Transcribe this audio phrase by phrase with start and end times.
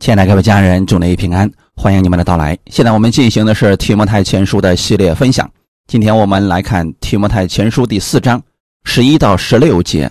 [0.00, 2.56] 亲爱的各位家人，祝您平安，欢迎你们的到来。
[2.66, 5.50] 现在我们进行的是提摩太前书的系列分享。
[5.88, 8.40] 今天我们来看提摩太前书第四章
[8.84, 10.10] 十一到十六节。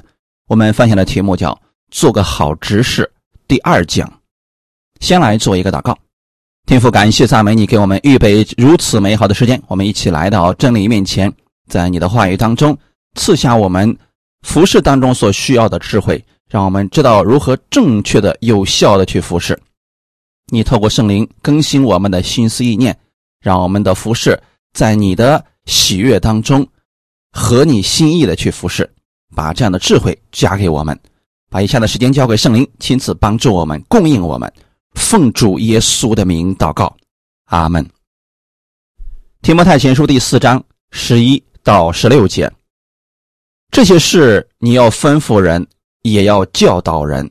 [0.50, 1.58] 我们分享的题目叫
[1.90, 3.10] “做个好执事”
[3.48, 4.12] 第二讲。
[5.00, 5.98] 先来做一个祷告，
[6.66, 11.32] 天父，感谢赞美你给我们预备如此美好的时间，我们一起来到真理面前，
[11.70, 12.78] 在你的话语当中
[13.16, 13.98] 赐下我们
[14.42, 19.58] 服侍当中所需要的智慧，让我们知道如何正确的、有效的去服侍。
[20.50, 22.98] 你透过圣灵更新我们的心思意念，
[23.42, 24.42] 让我们的服饰
[24.74, 26.66] 在你的喜悦当中，
[27.34, 28.90] 合你心意的去服侍，
[29.36, 30.98] 把这样的智慧加给我们，
[31.50, 34.52] 把以下的时间交给圣灵，亲自帮助我们，供应我们。
[34.96, 36.96] 奉主耶稣的名祷告，
[37.46, 37.86] 阿门。
[39.42, 42.52] 提摩太前书第四章十一到十六节，
[43.70, 45.68] 这些事你要吩咐人，
[46.04, 47.30] 也要教导人，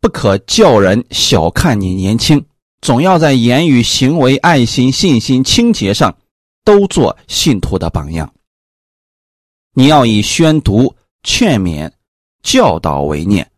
[0.00, 2.44] 不可叫人小看你年轻。
[2.80, 6.16] 总要在言语、行为、爱心、信心、清洁上，
[6.64, 8.32] 都做信徒的榜样。
[9.74, 11.90] 你要以宣读、劝勉、
[12.42, 13.50] 教导为念，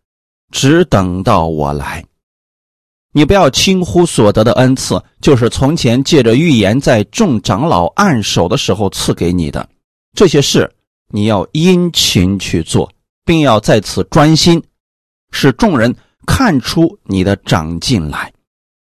[0.51, 2.05] 只等到我来。
[3.13, 9.69] 你不要轻忽所得的恩赐，就是从前借着预言在众长老按手的时候赐给你的
[10.15, 10.71] 这些事，
[11.09, 12.91] 你要殷勤去做，
[13.25, 14.63] 并要在此专心，
[15.33, 15.95] 使众人
[16.27, 18.33] 看出你的长进来。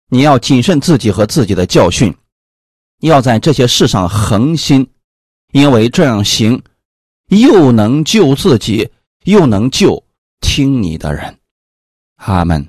[0.09, 2.15] 你要谨慎自己和自己的教训，
[3.01, 4.91] 要在这些事上恒心，
[5.53, 6.63] 因为这样行，
[7.29, 8.91] 又能救自己，
[9.25, 10.03] 又能救
[10.41, 11.39] 听你的人。
[12.17, 12.67] 阿门。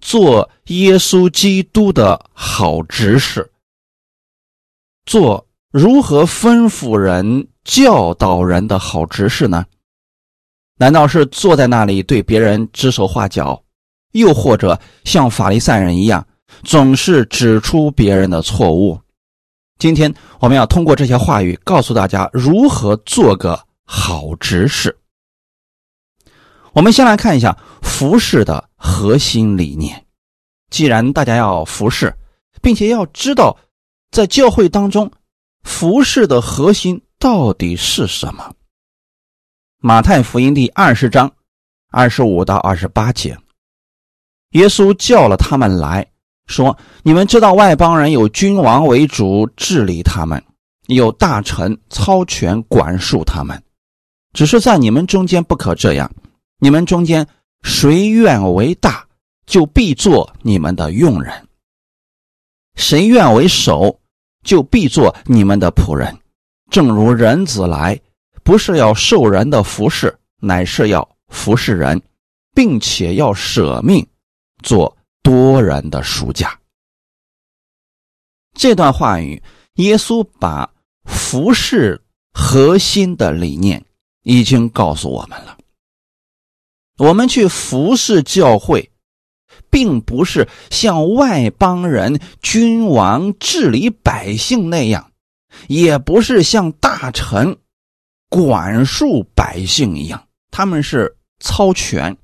[0.00, 3.50] 做耶稣基督的好执事，
[5.06, 9.66] 做如何吩咐人、教导人的好执事呢？
[10.76, 13.64] 难道是坐在那里对别人指手画脚？
[14.12, 16.26] 又或者像法利赛人一样，
[16.62, 19.00] 总是指出别人的错误。
[19.78, 24.98] 今天我们要通过这些话语，告诉大家如何做个好执事。
[26.72, 30.04] 我们先来看一下服饰的核心理念。
[30.70, 32.14] 既然大家要服侍，
[32.60, 33.56] 并且要知道
[34.10, 35.10] 在教会当中
[35.62, 38.54] 服侍的核心到底是什么，
[39.78, 41.32] 马太福音第二十章
[41.90, 43.38] 二十五到二十八节。
[44.52, 46.06] 耶稣叫了他们来
[46.46, 50.42] 说：“你们知道外邦人有君王为主治理他们，
[50.86, 53.62] 有大臣操权管束他们。
[54.32, 56.10] 只是在你们中间不可这样。
[56.60, 57.26] 你们中间
[57.62, 59.06] 谁愿为大，
[59.46, 61.32] 就必做你们的用人；
[62.74, 64.00] 谁愿为首，
[64.42, 66.16] 就必做你们的仆人。
[66.70, 68.00] 正如人子来，
[68.42, 72.00] 不是要受人的服侍，乃是要服侍人，
[72.54, 74.06] 并且要舍命。”
[74.62, 76.58] 做多人的书架。
[78.54, 79.42] 这段话语，
[79.74, 80.68] 耶稣把
[81.04, 82.00] 服饰
[82.32, 83.84] 核心的理念
[84.22, 85.56] 已经告诉我们了。
[86.96, 88.90] 我们去服侍教会，
[89.70, 95.12] 并不是像外邦人、君王治理百姓那样，
[95.68, 97.56] 也不是像大臣
[98.28, 102.16] 管束百姓一样，他们是操权，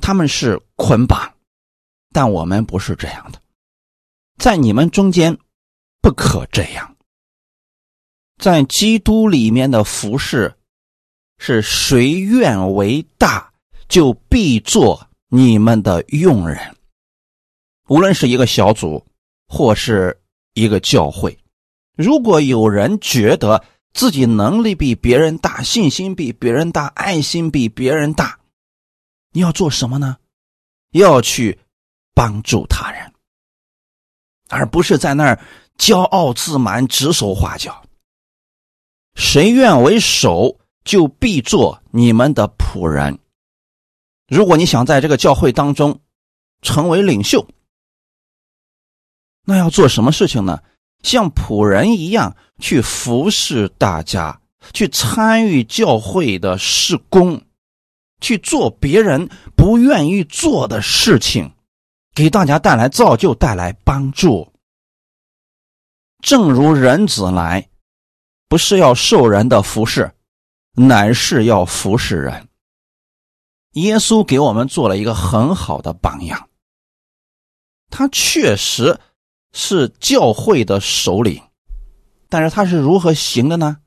[0.00, 1.33] 他们是捆绑。
[2.14, 3.42] 但我们不是这样的，
[4.38, 5.36] 在你们中间
[6.00, 6.96] 不可这样。
[8.38, 10.54] 在基督里面的服饰，
[11.38, 13.52] 是谁愿为大，
[13.88, 16.76] 就必做你们的用人。
[17.88, 19.04] 无论是一个小组，
[19.48, 21.36] 或是一个教会，
[21.96, 28.38] 如果有人觉得自己能力比别人大，信心比别人大，爱心比别人大，
[29.32, 30.18] 你要做什么呢？
[30.92, 31.58] 要去。
[32.14, 33.12] 帮助他人，
[34.48, 35.40] 而不是在那儿
[35.76, 37.82] 骄傲自满、指手画脚。
[39.14, 43.18] 谁愿为首，就必做你们的仆人。
[44.28, 46.00] 如果你想在这个教会当中
[46.62, 47.46] 成为领袖，
[49.44, 50.62] 那要做什么事情呢？
[51.02, 54.40] 像仆人一样去服侍大家，
[54.72, 57.42] 去参与教会的事工，
[58.20, 61.53] 去做别人不愿意做的事情。
[62.14, 64.52] 给大家带来造就，带来帮助。
[66.20, 67.68] 正如人子来，
[68.48, 70.14] 不是要受人的服侍，
[70.72, 72.48] 乃是要服侍人。
[73.72, 76.48] 耶稣给我们做了一个很好的榜样。
[77.90, 79.00] 他确实
[79.52, 81.42] 是教会的首领，
[82.28, 83.78] 但是他是如何行的呢？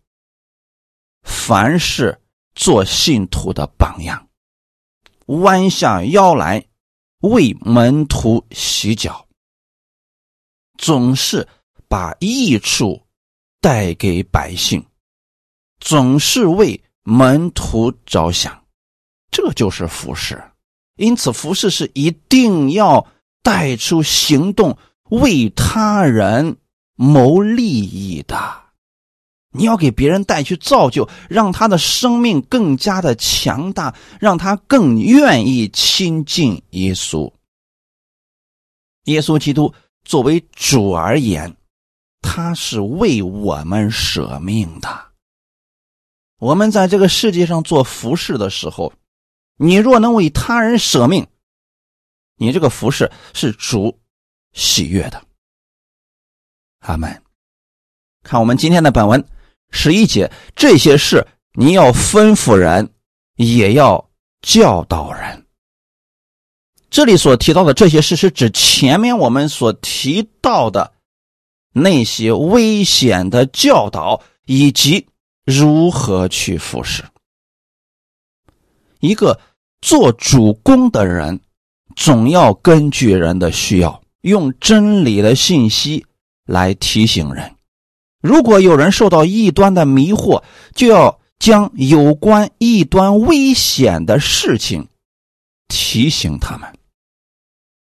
[1.24, 2.22] 凡是
[2.54, 4.28] 做信徒的榜样，
[5.28, 6.68] 弯下腰来。
[7.22, 9.28] 为门徒洗脚，
[10.78, 11.48] 总是
[11.88, 13.02] 把益处
[13.60, 14.86] 带给百姓，
[15.80, 18.66] 总是为门徒着想，
[19.32, 20.44] 这就是服侍。
[20.98, 23.08] 因此，服侍是一定要
[23.42, 24.78] 带出行动，
[25.10, 26.58] 为他人
[26.96, 28.67] 谋利益的。
[29.58, 37.34] 你要给别人带去造就，让他的生命更加的强大，让他更愿意亲近耶稣。
[39.06, 39.74] 耶稣基督
[40.06, 41.56] 作为主而言，
[42.22, 45.08] 他是为我们舍命的。
[46.40, 48.94] 我们在这个世界上做服侍的时候，
[49.58, 51.26] 你若能为他人舍命，
[52.36, 53.98] 你这个服侍是主
[54.54, 55.24] 喜悦的。
[56.82, 57.24] 阿门。
[58.22, 59.26] 看我们今天的本文。
[59.70, 62.90] 十一节，这些事你要吩咐人，
[63.36, 64.10] 也要
[64.42, 65.46] 教导人。
[66.90, 70.94] 这里所提到的这些事，是指前面我们所提到的
[71.74, 75.08] 那些危险的教导，以及
[75.46, 77.04] 如何去服侍。
[79.00, 79.40] 一个
[79.82, 81.42] 做主公的人，
[81.96, 86.06] 总要根据人的需要，用真理的信息
[86.46, 87.57] 来提醒人。
[88.22, 90.44] 如果有人受到异端的迷惑，
[90.74, 94.88] 就要将有关异端危险的事情
[95.68, 96.74] 提醒他们。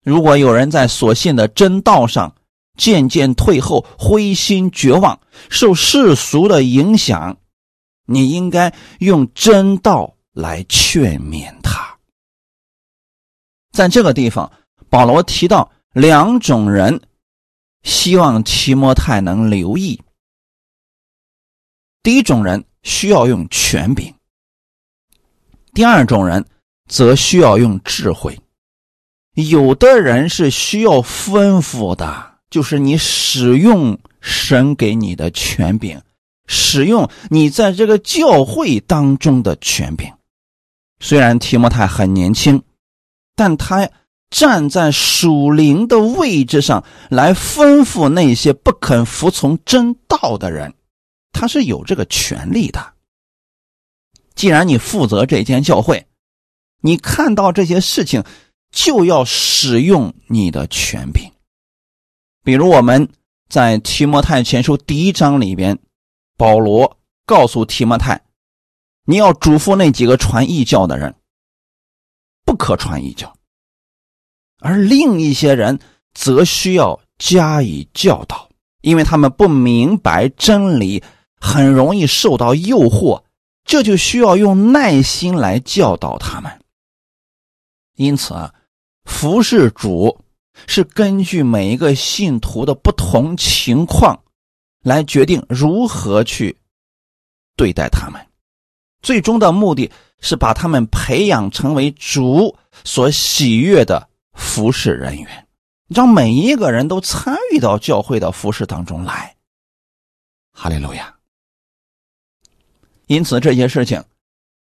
[0.04, 2.36] 如果有人在所信的真道上
[2.78, 7.38] 渐渐退后、灰心绝望、受世俗的影响，
[8.06, 11.98] 你应该用真道来劝勉他。
[13.72, 14.52] 在这个地方，
[14.90, 17.02] 保罗提到两种人，
[17.84, 20.02] 希望提摩太能留意。
[22.10, 24.12] 第一种人需要用权柄，
[25.76, 26.44] 第二种人
[26.88, 28.36] 则需要用智慧。
[29.36, 36.02] 有的人是需要吩咐的，就是你使用神给你的权柄，
[36.48, 40.12] 使用你在这个教会当中的权柄。
[41.00, 42.64] 虽然提摩太很年轻，
[43.36, 43.88] 但他
[44.32, 50.74] 站在属灵的位置上来吩咐那些不肯服从真道的人。
[51.32, 52.94] 他是有这个权利的。
[54.36, 56.08] 既然你负责这间教会，
[56.82, 58.24] 你看到这些事情，
[58.72, 61.32] 就要使用你的权柄。
[62.44, 63.10] 比如我们
[63.50, 65.78] 在提摩太前书第一章里边，
[66.38, 68.22] 保罗告诉提摩太，
[69.04, 71.16] 你要嘱咐那几个传异教的人，
[72.46, 73.34] 不可传异教；
[74.60, 75.80] 而另一些人
[76.14, 78.50] 则需要加以教导，
[78.82, 81.04] 因为他们不明白真理。
[81.40, 83.24] 很容易受到诱惑，
[83.64, 86.60] 这就需要用耐心来教导他们。
[87.96, 88.54] 因此啊，
[89.06, 90.24] 服侍主
[90.68, 94.22] 是根据每一个信徒的不同情况
[94.82, 96.58] 来决定如何去
[97.56, 98.26] 对待他们。
[99.02, 105.48] 最终的目的是把他们培养成为主所喜悦的服侍人员，
[105.88, 109.36] 让每一个人都参与到教会的服侍当中来。
[110.52, 111.19] 哈利路亚。
[113.10, 114.04] 因此，这些事情，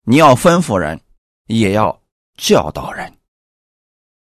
[0.05, 1.01] 你要吩咐人，
[1.47, 2.01] 也要
[2.37, 3.17] 教导人。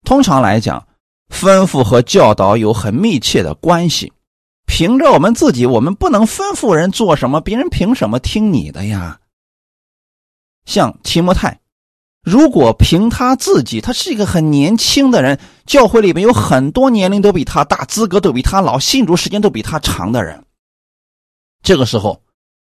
[0.03, 0.87] 通常来讲，
[1.29, 4.13] 吩咐和教导有很密切的关系。
[4.67, 9.19] 凭着我们自己，我们不能吩咐人做什么，别人凭什么听你的呀？
[10.65, 11.59] 像提摩太，
[12.21, 20.45] 如果凭他自己，他是一个很年轻的人，教会里面有很多年龄都比他大、资格都比他老、信主时间都比他长的人，
[21.63, 22.22] 这个时候。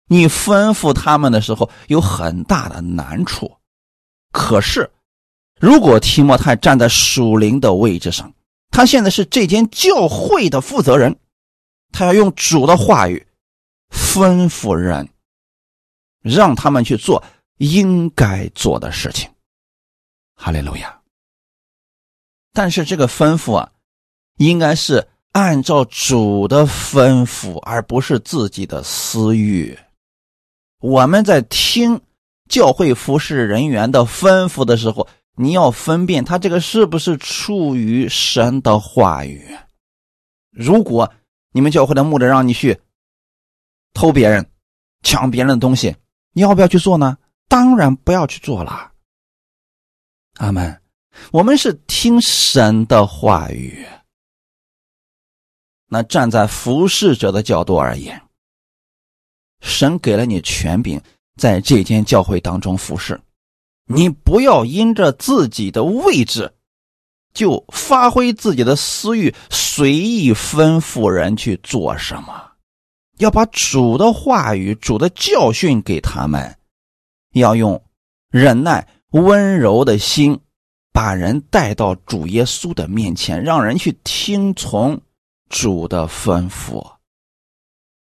[0.08, 3.56] 你吩咐他们的时候有很大的难处，
[4.32, 4.90] 可是，
[5.60, 8.32] 如果提摩太站在属灵的位置上，
[8.70, 11.18] 他现在是这间教会的负责人，
[11.90, 13.26] 他要用主的话语
[13.90, 15.08] 吩咐人，
[16.20, 17.24] 让他们去做
[17.56, 19.28] 应该做的事情。
[20.36, 21.00] 哈利路亚。
[22.52, 23.70] 但是这个吩咐啊，
[24.36, 29.76] 应该是按照主的吩咐，而不是自己的私欲。
[30.86, 32.00] 我们在听
[32.48, 39.56] 教会服侍人员的吩咐的时候，你要分辨他这个是不是出于神的话语。
[40.52, 41.12] 如果
[41.50, 42.78] 你们教会的牧者让你去
[43.94, 44.48] 偷别人、
[45.02, 45.96] 抢别人的东西，
[46.32, 47.18] 你要不要去做呢？
[47.48, 48.92] 当然不要去做了。
[50.34, 50.80] 阿门。
[51.32, 53.84] 我们是听神的话语。
[55.88, 58.22] 那站在服侍者的角度而言。
[59.60, 61.00] 神给了你权柄，
[61.36, 63.20] 在这间教会当中服侍，
[63.86, 66.54] 你不要因着自己的位置，
[67.32, 72.52] 就发挥自己的私欲，随意吩咐人去做什么。
[73.18, 76.56] 要把主的话语、主的教训给他们，
[77.32, 77.82] 要用
[78.30, 80.38] 忍耐、温柔的心，
[80.92, 85.00] 把人带到主耶稣的面前，让人去听从
[85.48, 86.86] 主的吩咐。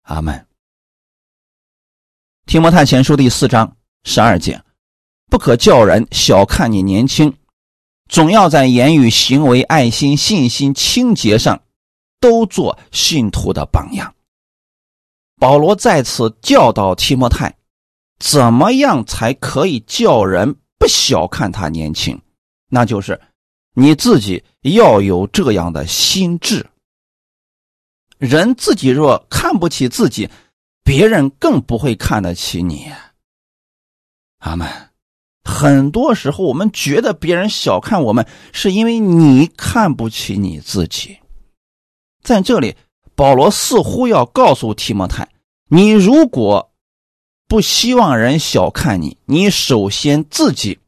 [0.04, 0.45] 阿门。
[2.46, 4.62] 提摩太前书第四章十二节：
[5.32, 7.36] 不可叫人小看你年轻，
[8.08, 11.64] 总要在言语、行为、爱心、信心、清洁上，
[12.20, 14.14] 都做信徒的榜样。
[15.38, 17.58] 保罗在此教导提摩太，
[18.20, 22.22] 怎么样才可以叫人不小看他年轻？
[22.70, 23.20] 那就是
[23.74, 26.64] 你自己要有这样的心智。
[28.20, 30.30] 人自己若看不起自己，
[30.86, 32.90] 别人更不会看得起你。
[34.38, 34.66] 阿门。
[35.44, 41.20] 很多时候，我们觉得别人小看我们，是因为你看不起你自己。
[42.24, 42.78] 在这里。
[43.18, 45.30] 保罗似乎要告诉提摩太：
[45.70, 46.74] 你如果
[47.48, 50.80] 不希望人小看你，你首先自己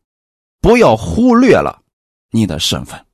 [0.59, 1.83] 不要忽略了
[2.31, 3.05] 你的身份。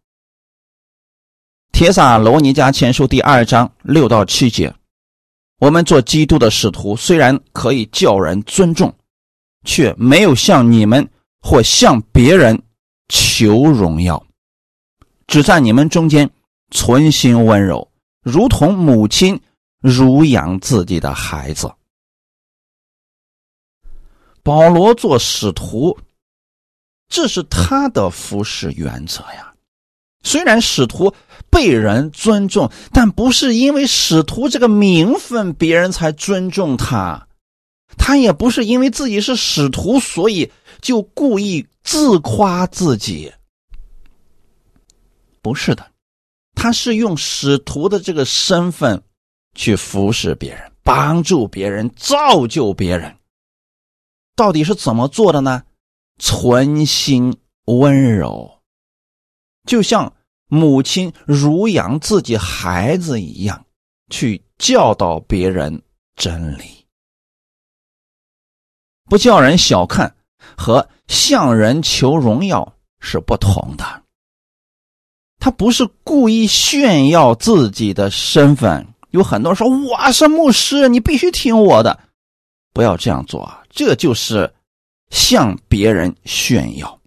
[1.72, 4.74] 铁撒罗尼迦前书第二章六到七节：
[5.60, 8.94] 我们做基督的使徒，虽然可以叫人尊重，
[9.64, 12.62] 却没有向你们或向别人
[13.08, 14.26] 求荣耀，
[15.28, 16.30] 只在你们中间
[16.72, 17.90] 存心温柔。
[18.22, 19.40] 如同母亲
[19.80, 21.72] 乳养自己的孩子，
[24.42, 25.98] 保罗做使徒，
[27.08, 29.53] 这是他的服侍原则呀。
[30.24, 31.14] 虽然使徒
[31.50, 37.28] 被人尊重，但不是因为使徒这个名分别人才尊重他，
[37.98, 40.52] 他也不是因为自己是使徒，所以
[40.82, 43.32] 就故意自夸自己，
[45.42, 45.86] 不是的。
[46.56, 49.04] 他是用使徒的这个身份
[49.54, 53.16] 去服侍别人、帮助别人、造就别人。
[54.36, 55.64] 到底是怎么做的呢？
[56.20, 58.60] 存心温柔，
[59.66, 60.12] 就像
[60.48, 63.66] 母亲乳养自己孩子一样，
[64.10, 65.82] 去教导别人
[66.16, 66.86] 真理。
[69.06, 70.16] 不叫人小看
[70.58, 74.04] 和向人求荣耀是不同的。
[75.40, 82.00] 他不是故意炫耀自己的身份，有很多人说我是牧师，你必须听我的，
[82.74, 83.62] 不要这样做啊！
[83.70, 84.52] 这就是
[85.10, 87.00] 向别人炫耀。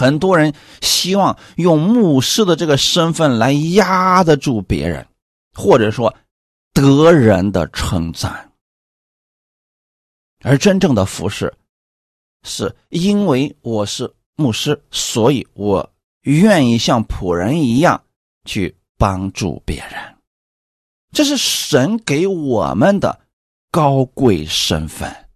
[0.00, 5.06] 很多人希望用牧师的这个身份来压得住别人，
[5.52, 6.14] 或者说
[6.72, 8.50] 得人的称赞，
[10.42, 11.52] 而真正的服饰，
[12.44, 15.92] 是因为我是牧师，所以我。
[16.24, 18.04] 愿意像仆人一样
[18.44, 20.16] 去帮助别人，
[21.12, 23.20] 这是神给我们的
[23.70, 25.29] 高贵身份。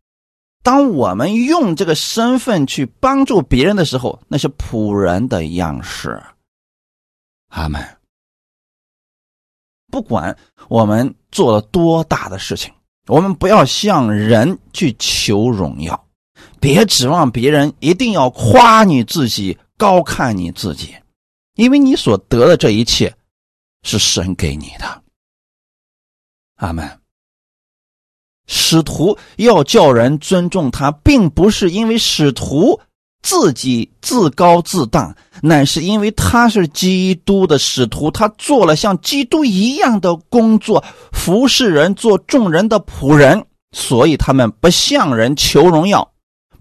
[0.64, 6.20] 当我们用这个身份去帮助别人的时候，那是仆人的样式。
[7.50, 7.80] 阿门。
[9.92, 10.36] 不管
[10.68, 12.72] 我们做了多大的事情，
[13.06, 16.08] 我们不要向人去求荣耀，
[16.60, 19.56] 别指望别人一定要夸你自己。
[19.76, 20.94] 高看你自己，
[21.56, 23.12] 因为你所得的这一切
[23.82, 25.02] 是神给你的。
[26.54, 26.88] 阿门。
[28.46, 32.80] 使徒要叫人尊重他，并不是因为使徒
[33.22, 46.12] 自己自高自大，乃是因为他是基督的使徒，他做了像基督一样的工作，服侍人，做众人的仆人，所以他们不向人求荣耀，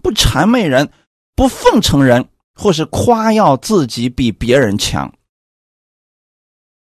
[0.02, 0.90] 不谄媚人，
[1.34, 2.26] 不奉承人。
[2.56, 5.12] 或是夸耀自己比别人强，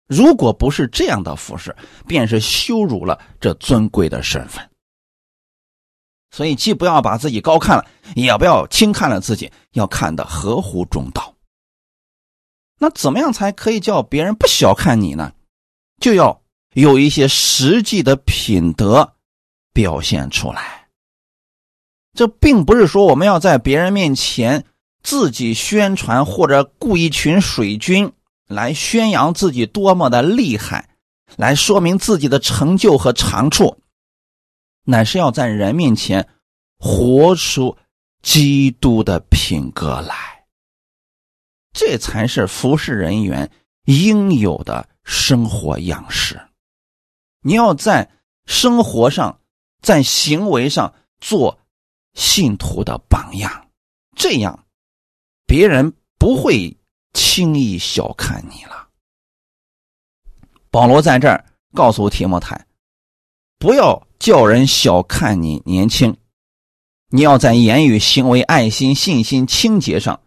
[0.09, 1.73] 如果不是这样的服饰，
[2.09, 4.69] 便是羞辱了这尊贵的身份。
[6.35, 7.87] 所以，既不要把自己高看了，
[8.17, 11.33] 也不要轻看了自己，要看得合乎中道。
[12.81, 15.33] 那怎么样才可以叫别人不小看你呢？
[16.00, 19.12] 就要有一些实际的品德
[19.73, 20.88] 表现出来。
[22.14, 24.64] 这并不是说我们要在别人面前。
[25.05, 28.11] 自己宣传或者雇一群水军
[28.49, 30.88] 来宣扬自己多么的厉害，
[31.37, 33.76] 来说明自己的成就和长处，
[34.85, 36.29] 乃是要在人面前
[36.79, 37.76] 活出
[38.23, 40.47] 基督的品格来，
[41.73, 43.50] 这才是服侍人员
[43.85, 46.41] 应有的生活样式。
[47.41, 48.11] 你要在
[48.47, 49.41] 生活上，
[49.83, 51.59] 在行为上做
[52.14, 53.71] 信徒的榜样，
[54.17, 54.67] 这样。
[55.47, 56.75] 别人不会
[57.12, 58.88] 轻易小看你了。
[60.71, 62.67] 保罗在这儿告诉提摩太，
[63.59, 66.16] 不要叫人小看你年轻，
[67.11, 70.19] 你要在言语、行为、爱心、信心、清洁上，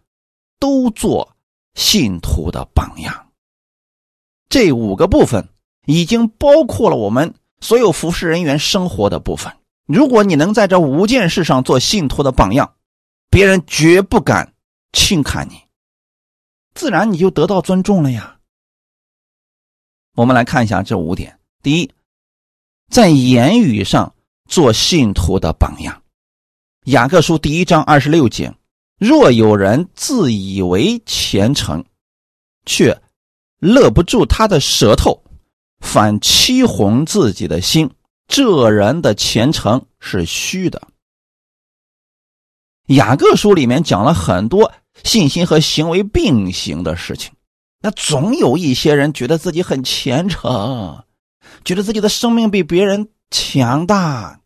[0.60, 1.36] 都做
[1.74, 3.32] 信徒的榜样。
[4.50, 5.50] 这五个部分
[5.88, 9.52] 已经包括了我们所有服侍人员生活的部分。
[9.88, 12.76] 如果你能在这五件事上做信徒的榜样，
[13.32, 14.54] 别人绝不敢
[14.94, 15.60] 轻看你，
[16.76, 18.38] 自然你就得到尊重了呀。
[20.14, 21.92] 我们来看一下这五点：第一，
[22.90, 24.14] 在言语上
[24.50, 26.02] 做信徒的榜样。
[26.86, 28.54] 雅各书第一章二十六节：
[28.98, 31.84] 若有人自以为虔诚，
[32.66, 33.02] 却
[33.60, 35.22] 勒不住他的舌头，
[35.80, 37.92] 反欺哄自己的心，
[38.28, 40.82] 这人的虔诚是虚的。
[42.88, 44.72] 雅各书里面讲了很多
[45.04, 47.34] 信心和行为并行的事情，
[47.82, 51.04] 那总有一些人觉得自己很虔诚，
[51.68, 54.40] 觉得自己的生命比别人强大，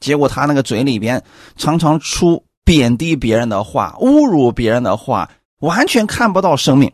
[0.00, 1.24] 结果他那个嘴里边
[1.56, 6.92] 常常出贬低别人的话、侮辱别人的话，完全看不到生命，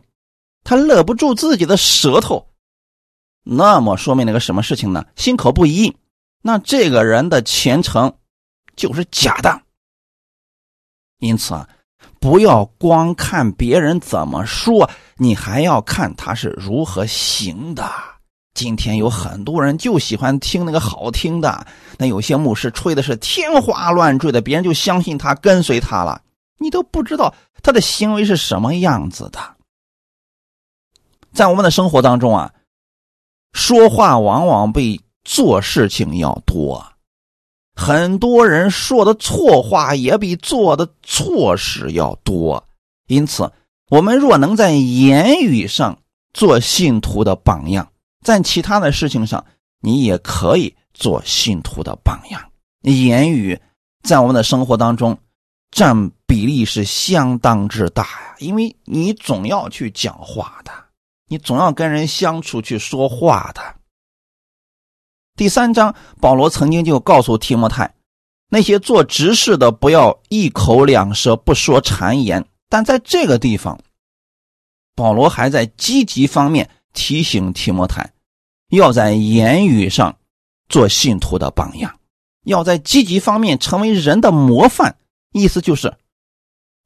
[0.62, 2.46] 他勒不住自己的舌头，
[3.42, 5.06] 那么说明了个什么事情呢？
[5.16, 5.96] 心口不一，
[6.40, 8.14] 那这个人的前程
[8.76, 9.60] 就是假的。
[11.18, 11.68] 因此啊，
[12.20, 18.13] 不要光看别人怎么说，你还要看他是如何行的。
[18.54, 21.66] 今天有很多人就喜欢听那个好听的，
[21.98, 26.22] 那有些牧师吹的是天花乱坠的，别人就相信他，跟随他了。
[26.58, 29.40] 你都不知道他的行为是什么样子的。
[31.32, 32.52] 在我们的生活当中啊，
[33.52, 36.86] 说话往往比做事情要多。
[37.74, 42.64] 很多人说的错话也比做的错事要多，
[43.08, 43.50] 因此，
[43.90, 45.98] 我们若能在言语上
[46.32, 47.88] 做信徒的榜样，
[48.24, 49.44] 在其他的事情上，
[49.80, 52.50] 你也可以做信徒的榜样。
[52.80, 53.60] 言语
[54.02, 55.16] 在我们的生活当中
[55.70, 60.72] 占比例是相当之大呀，因为你总要去讲话的，
[61.28, 63.76] 你总要跟人相处去说话的。
[65.36, 67.94] 第三章，保罗曾经就告诉提摩太，
[68.48, 72.46] 那些做执事的不要一口两舌不说谗言。
[72.68, 73.78] 但在这个地方，
[74.94, 78.12] 保罗还在积极方面提醒提摩太，
[78.68, 80.16] 要在言语上
[80.68, 81.98] 做信徒的榜样，
[82.44, 84.96] 要在积极方面成为人的模范。
[85.32, 85.96] 意思就是，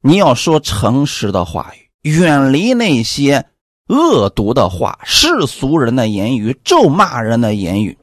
[0.01, 3.45] 你要说诚实的话语，远离那些
[3.87, 7.97] 恶毒的话、世俗人的言语、咒骂人的言语。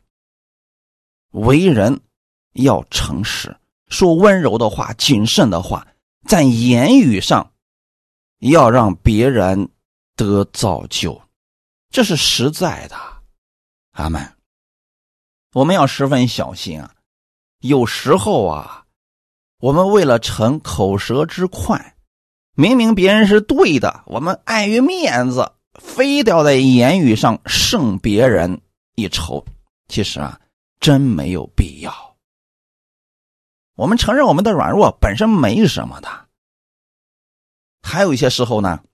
[1.33, 2.01] 为人
[2.55, 3.57] 要诚实，
[3.89, 5.87] 说温柔的话、谨慎的话，
[6.27, 7.53] 在言语上
[8.39, 9.69] 要让别人
[10.15, 11.21] 得造就，
[11.91, 13.16] 这是实在的。
[13.97, 14.35] 阿门。
[15.53, 16.95] 我们要十分小心啊！
[17.61, 18.87] 有时候啊，
[19.59, 21.97] 我们为了逞口舌之快，
[22.55, 28.61] 明明别人是对的，我们碍于面子，非得要在言语上胜别人
[28.95, 29.45] 一筹。
[29.89, 30.41] 其实啊。
[30.79, 32.17] 真没有必要。
[33.77, 36.29] 我们承认我们的软弱本身没什么的。
[37.83, 38.85] 还有一些时候呢，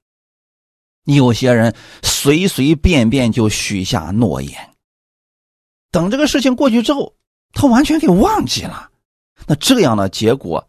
[1.05, 4.72] 有些人随随便便就许下诺言，
[5.93, 7.15] 等这个事情过去之后，
[7.53, 8.91] 他完全给忘记了。
[9.47, 10.69] 那这样的结果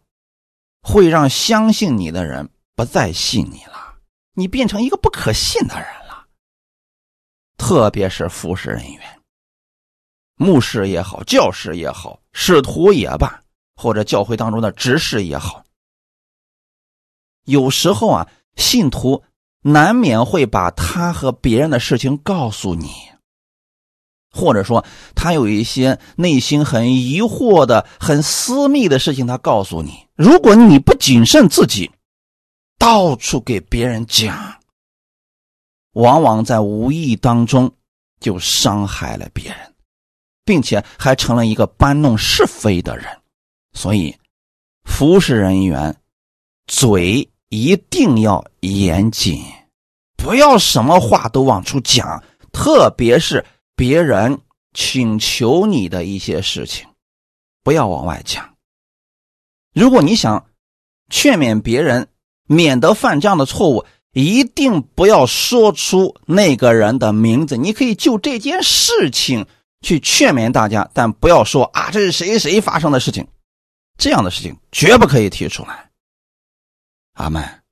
[0.82, 3.96] 会让相信你的人不再信你了，
[4.34, 6.26] 你变成一个不可信的人了。
[7.56, 9.20] 特别是服侍人员。
[10.36, 13.40] 牧师也好，教师也好，使徒也罢，
[13.76, 15.64] 或者教会当中的执事也好，
[17.44, 19.22] 有时候啊，信徒
[19.62, 22.90] 难免会把他和别人的事情告诉你，
[24.34, 30.06] 或者说他有一些内心很疑惑的、很私密的事情，他告诉你。
[30.16, 31.90] 如果你不谨慎自己，
[32.78, 34.56] 到处给别人讲，
[35.92, 37.72] 往往在无意当中
[38.20, 39.56] 就伤害了别人。
[40.46, 43.06] 并且还成了一个搬弄是非的人，
[43.72, 44.14] 所以
[44.84, 45.96] 服侍人员
[46.66, 49.42] 嘴一定要严谨，
[50.18, 53.42] 不要什么话都往出讲，特别是
[53.74, 54.40] 别人
[54.72, 56.88] 请求你的一些事情，
[57.62, 58.54] 不要往外讲。
[59.72, 60.46] 如果你想
[61.10, 62.08] 劝勉别人
[62.46, 69.46] 免得犯这样的错误，一定不要说出那个人的名字，你可以就这件事情。
[69.84, 73.28] 去劝勉大家，但不要说啊，这是谁谁发生的事情，
[73.98, 75.90] 这样的事情绝不可以提出来。
[77.12, 77.62] 阿门。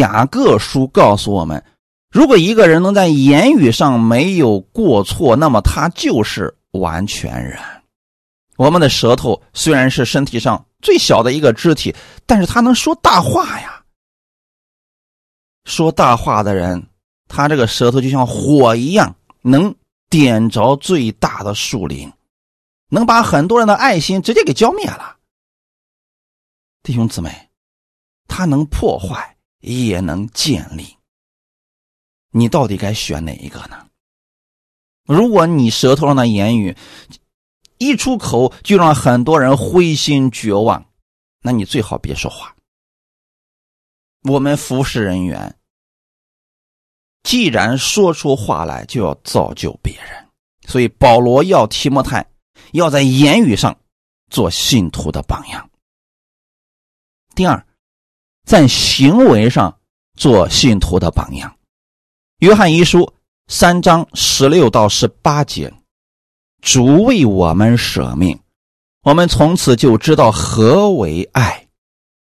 [0.00, 1.64] 雅各书告诉我们，
[2.10, 7.58] 如果一个人能在言语上没有过错，那么他就是完全人。
[8.56, 11.94] 我们的舌头虽然是身体上最小的一个肢体，
[12.26, 13.84] 但是他能说大话呀。
[15.64, 16.88] 说大话的人，
[17.28, 19.74] 他这个舌头就像火一样，能
[20.08, 22.10] 点着最大的树林，
[22.88, 25.18] 能把很多人的爱心直接给浇灭了。
[26.82, 27.50] 弟兄姊妹，
[28.26, 30.97] 他能破坏，也能建立。
[32.30, 33.86] 你到底该选哪一个呢？
[35.04, 36.76] 如果你舌头上的言语
[37.78, 40.84] 一出口就让很多人灰心绝望，
[41.40, 42.54] 那你最好别说话。
[44.22, 45.54] 我们服侍人员。
[47.22, 50.28] 既然说出话来，就要造就别人，
[50.66, 52.26] 所以保罗要提摩太
[52.72, 53.78] 要在言语上
[54.30, 55.68] 做信徒的榜样。
[57.34, 57.66] 第二，
[58.44, 59.78] 在行为上
[60.16, 61.57] 做信徒的榜样。
[62.38, 63.14] 约翰一书
[63.48, 65.74] 三章十六到十八节，
[66.62, 68.38] 主为我们舍命，
[69.02, 71.66] 我们从此就知道何为爱，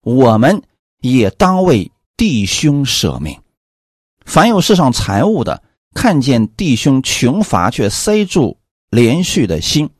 [0.02, 0.63] 我们
[1.02, 3.39] 也当为弟兄舍命。
[4.26, 5.62] 凡有世上财物的，
[5.93, 8.58] 看见弟兄穷乏，却塞住
[8.89, 9.91] 连续的心，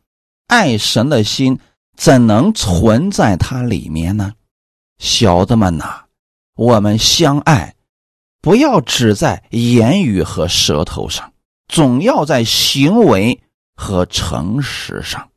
[0.48, 1.60] 爱神的心
[1.96, 4.34] 怎能存在他里面呢？
[4.98, 6.06] 小的们呐，
[6.56, 7.76] 我们相爱，
[8.42, 11.32] 不要只在言语和舌头上，
[11.68, 13.42] 总要在行为
[13.76, 15.30] 和诚实上。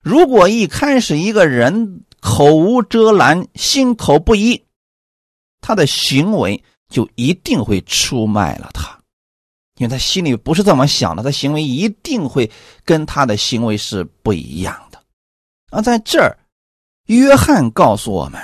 [0.00, 4.64] 如果一开始一个人口无遮拦，心口不一，
[5.60, 6.62] 他的行为。
[6.92, 9.00] 就一定会出卖了他，
[9.78, 12.50] 因为他心里不是这么想的，他行为一定会
[12.84, 15.02] 跟他的行为是不一样的。
[15.70, 16.38] 而在这儿，
[17.06, 18.38] 约翰告诉我们，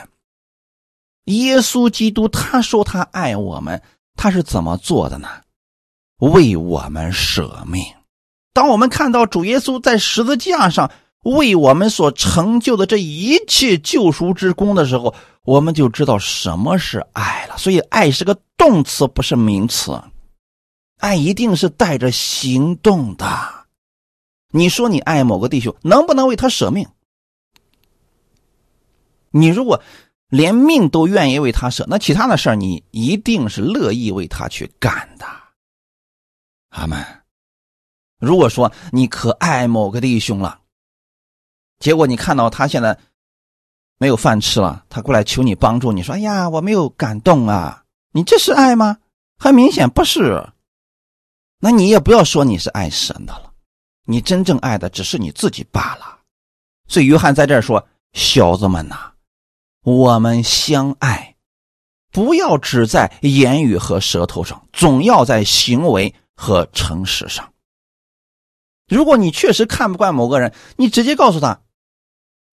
[1.28, 3.82] 耶稣基督他说他爱我们，
[4.16, 5.28] 他是怎么做的呢？
[6.18, 7.84] 为我们舍命。
[8.52, 10.90] 当我们看到主耶稣在十字架上
[11.22, 15.14] 为我们所成就的这一切救赎之功的时候，
[15.44, 20.00] 我们就知道什么是爱了，所以爱是个动词，不是名词。
[20.98, 23.26] 爱一定是带着行动的。
[24.50, 26.88] 你说你爱某个弟兄，能不能为他舍命？
[29.30, 29.82] 你如果
[30.28, 35.26] 连命都愿意为他舍，那其他的事儿你一定是乐意为他去干的。
[36.70, 37.04] 阿门。
[38.18, 40.60] 如果说你可爱某个弟兄了，
[41.78, 42.98] 结果你看到他现在。
[44.00, 47.82] 没有饭吃了，他过来求你帮助，你说：“哎呀，我没有感动啊！”
[48.14, 48.98] 你这是爱吗？
[49.40, 50.52] 很明显不是。
[51.58, 53.52] 那你也不要说你是爱神的了，
[54.04, 56.20] 你真正爱的只是你自己罢了。
[56.86, 59.12] 所以约翰在这儿说：“小子们呐，
[59.88, 61.36] 我们相爱，
[62.12, 67.54] 不要只在言语和舌头上，总要在行为和诚实上。
[68.86, 71.62] 如果你确实看不惯某个人，你直接告诉他：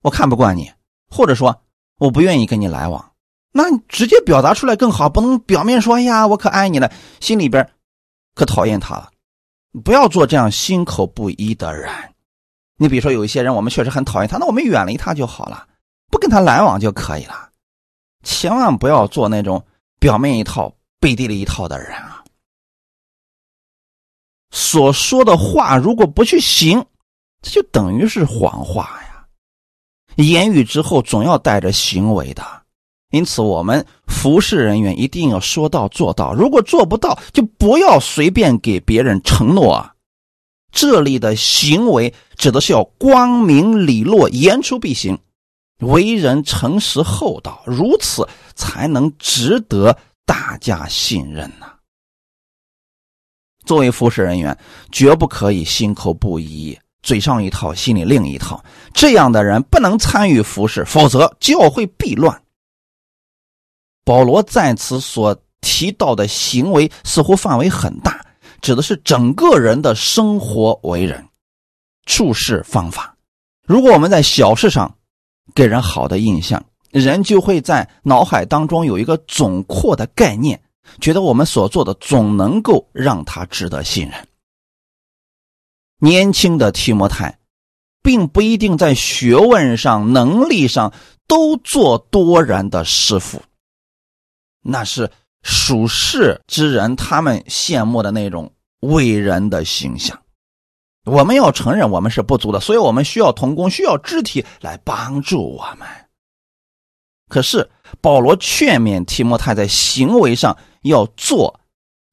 [0.03, 0.71] 我看不惯你。”
[1.11, 1.61] 或者说
[1.97, 3.11] 我不愿意跟你来往，
[3.51, 7.69] 那你直接表达出来更好，不能表面说“哎呀，我可爱你了”，心里边
[8.33, 9.11] 可讨厌他了。
[9.83, 11.91] 不要做这样心口不一的人。
[12.77, 15.67] 你比如说，有一些人我们确实很讨厌他，那我们远离他就好了，
[16.15, 17.49] 不跟他来往就可以了。
[18.23, 19.61] 千万不要做那种
[19.99, 22.23] 表面一套背地里一套的人啊！
[24.49, 26.85] 所说的话如果不去行，
[27.41, 29.25] 这就等于是谎话呀。
[30.15, 32.41] 言语之后总要带着行为的，
[33.09, 36.33] 因此我们服侍人员一定要说到做到。
[36.33, 39.93] 如果做不到，就不要随便给别人承诺啊。
[40.71, 45.19] 这里的行为指的是要光明磊落、言出必行，
[45.79, 51.73] 为人诚实厚道，如此才能值得大家信任呐。
[53.65, 54.57] 作为服侍人员，
[54.91, 56.77] 绝不可以心口不一。
[57.01, 62.41] 嘴上一套，心里另一套，这样的人不能参与服侍，否则教会必乱。
[64.03, 68.25] 保罗在此所提到的行为似乎范围很大，
[68.59, 71.27] 指的是整个人的生活为人、
[72.07, 73.15] 处事方法。
[73.67, 74.95] 如果我们在小事上
[75.55, 80.61] 给人好的印象，人就会在脑海当中有一个总括的概念，
[80.99, 84.27] 觉得我们所做的总能够让他值得信任。
[85.99, 87.39] 年轻的提摩太，
[88.03, 90.93] 并不一定在学问上、能力上
[91.25, 93.41] 都做多人的师傅，
[94.61, 95.09] 那是
[95.41, 100.21] 属世之人他们羡慕的那种伟人的形象。
[101.05, 105.87] 我们要承认我们是不足的，所以我们需要同工，需要肢体来帮助我们。
[107.29, 107.69] 可是
[108.01, 111.59] 保罗劝勉提摩太在行为上要做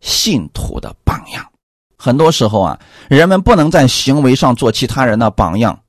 [0.00, 1.50] 信徒的榜样。
[1.96, 5.85] 很多时候啊，人们不能在行为上做其他人的榜样，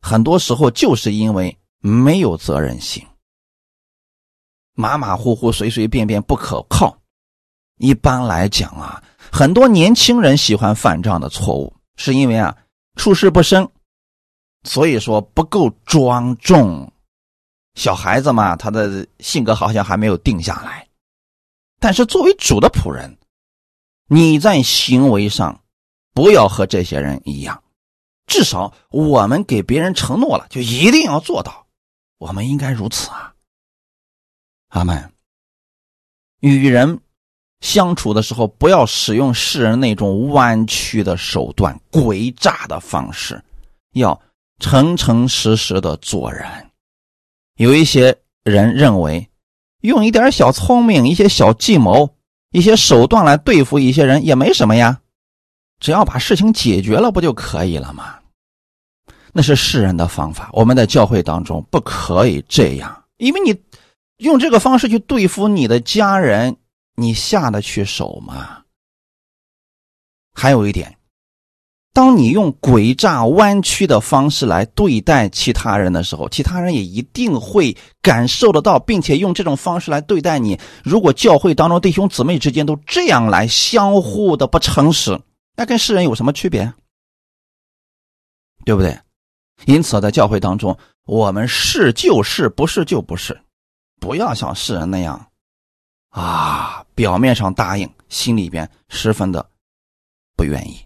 [0.00, 3.04] 很多时候就是因为没有责任心，
[4.74, 6.96] 马马虎虎、随随便便、不可靠。
[7.78, 12.58] 一般来讲啊，很多年轻人喜欢犯这样的错误，是因为啊
[12.96, 13.70] 处事不深，
[14.64, 16.92] 所以说不够庄重。
[17.76, 20.88] 小孩子嘛，他的性格好像还没有定下来。
[21.78, 23.16] 但是作为主的仆人，
[24.08, 25.62] 你在行为上
[26.12, 27.62] 不要和这些人一样，
[28.26, 31.68] 至少我们给别人承诺了，就一定要做到。
[32.18, 33.32] 我们应该如此啊，
[34.70, 35.12] 阿门。
[36.40, 37.00] 与人
[37.62, 43.42] 相处的时候，不要使用世人那种弯曲的手段、诡诈的方式，
[43.94, 44.20] 要
[44.58, 46.44] 诚诚实实的做人。
[47.56, 49.26] 有一些人认为，
[49.82, 52.08] 用一点小聪明、一些小计谋、
[52.50, 55.00] 一些手段来对付一些人也没什么呀，
[55.78, 58.18] 只要把事情解决了不就可以了吗？
[59.32, 63.56] 那是世人的方法，我们在教会当中不可以这样，因为你
[64.18, 66.56] 用这个方式去对付你的家人，
[66.96, 68.62] 你下得去手吗？
[70.34, 70.98] 还有一点。
[71.94, 80.58] 当你用诡诈弯曲的方式来对待其他人的时候，其他人也一定会感受得到，并且用这种方式来对待你。
[80.82, 85.20] 如果教会当中弟兄姊妹之间都这样来相互的不诚实，
[85.54, 86.72] 那跟世人有什么区别？
[88.64, 88.98] 对不对？
[89.66, 93.38] 因此，在教会当中，我们是就是，不是就不是，
[94.00, 95.30] 不要像世人那样，
[96.12, 99.44] 啊，表面上答应，心里边十分的
[100.36, 100.78] 不愿意。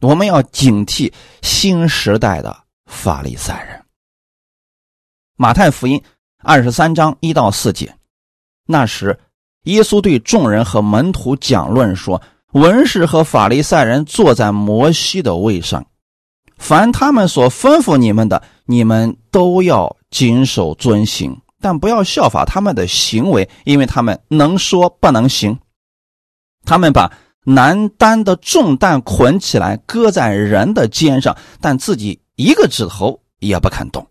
[0.00, 3.84] 我们要警惕新时代的法利赛人。
[5.36, 6.02] 马太福音
[6.38, 7.96] 二十三章一到四节，
[8.66, 9.18] 那时
[9.64, 12.22] 耶稣对众人和门徒讲论说
[12.54, 15.84] ：“文士和法利赛人坐在摩西的位上，
[16.58, 25.58] 凡他们所吩咐你们的，你们都要谨守遵行，但不要效法他们的行为，因为他们能说不能行。
[26.64, 27.10] 他们把。”
[27.44, 34.06] 难担的重担捆起来，搁在人的肩上，但自己一个指头也不肯动。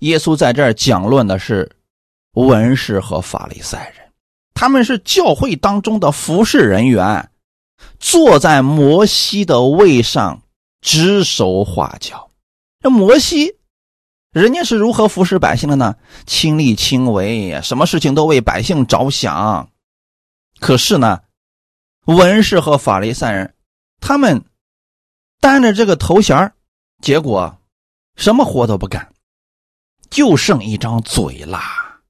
[0.00, 1.74] 耶稣在这儿讲论的是
[2.34, 4.12] 文士和法利赛人，
[4.52, 7.30] 他们是教会当中的服侍人员，
[7.98, 10.42] 坐在摩西的位上
[10.82, 12.28] 指手画脚。
[12.82, 13.56] 这摩西，
[14.34, 15.94] 人家是如何服侍百姓的呢？
[16.26, 19.70] 亲力亲为，什么事情都为百姓着想。
[20.58, 21.20] 可是呢，
[22.06, 23.54] 文士和法利赛人，
[24.00, 24.44] 他们
[25.40, 26.52] 担着这个头衔
[27.00, 27.56] 结果
[28.16, 29.08] 什么活都不干，
[30.10, 32.00] 就剩一张嘴啦，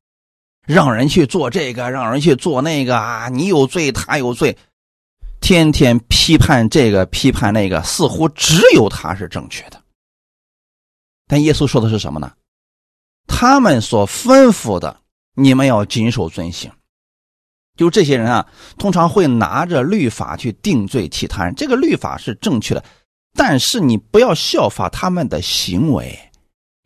[0.67, 3.29] 让人去做这个，让人去做那个啊！
[3.29, 4.57] 你有罪，他有罪，
[5.43, 9.84] 天天批判这个，批判那个，似乎只有他是正确的。
[11.27, 12.33] 但耶稣说的是什么呢？
[13.27, 15.01] 他们所吩咐的，
[15.35, 16.71] 你们要谨守遵行。
[17.77, 18.47] 就这些人啊，
[18.79, 21.55] 通常会拿着律法去定罪其他人。
[21.55, 22.85] 这个律法是正确的，
[23.33, 26.31] 但是你不要效法他们的行为，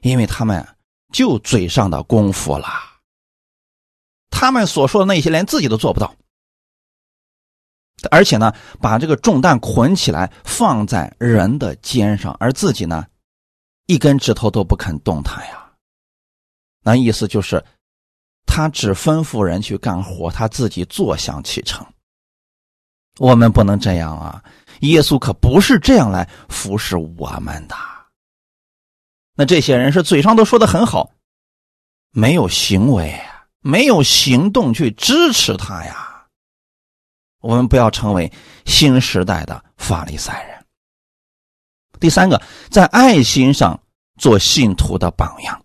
[0.00, 0.66] 因为他们
[1.12, 2.66] 就嘴上的功夫了。
[4.30, 6.14] 他们所说的那些连自己都做不到，
[8.10, 13.04] 而且呢，把这个重担捆起来放在人的肩上，而自己呢，
[13.88, 15.68] 一根指头都不肯动弹呀。
[16.84, 17.62] 那意思就是。
[18.50, 21.86] 他只吩咐人去干活，他自己坐享其成。
[23.18, 24.42] 我们不能这样啊！
[24.80, 27.76] 耶稣可不是这样来服侍我们的。
[29.34, 31.12] 那这些人是嘴上都说的很好，
[32.10, 33.20] 没有行为，
[33.60, 36.26] 没有行动去支持他呀。
[37.40, 38.32] 我们不要成为
[38.64, 40.57] 新时代的法利赛人。
[41.98, 43.80] 第三个，在爱心上
[44.18, 45.62] 做信徒的榜样。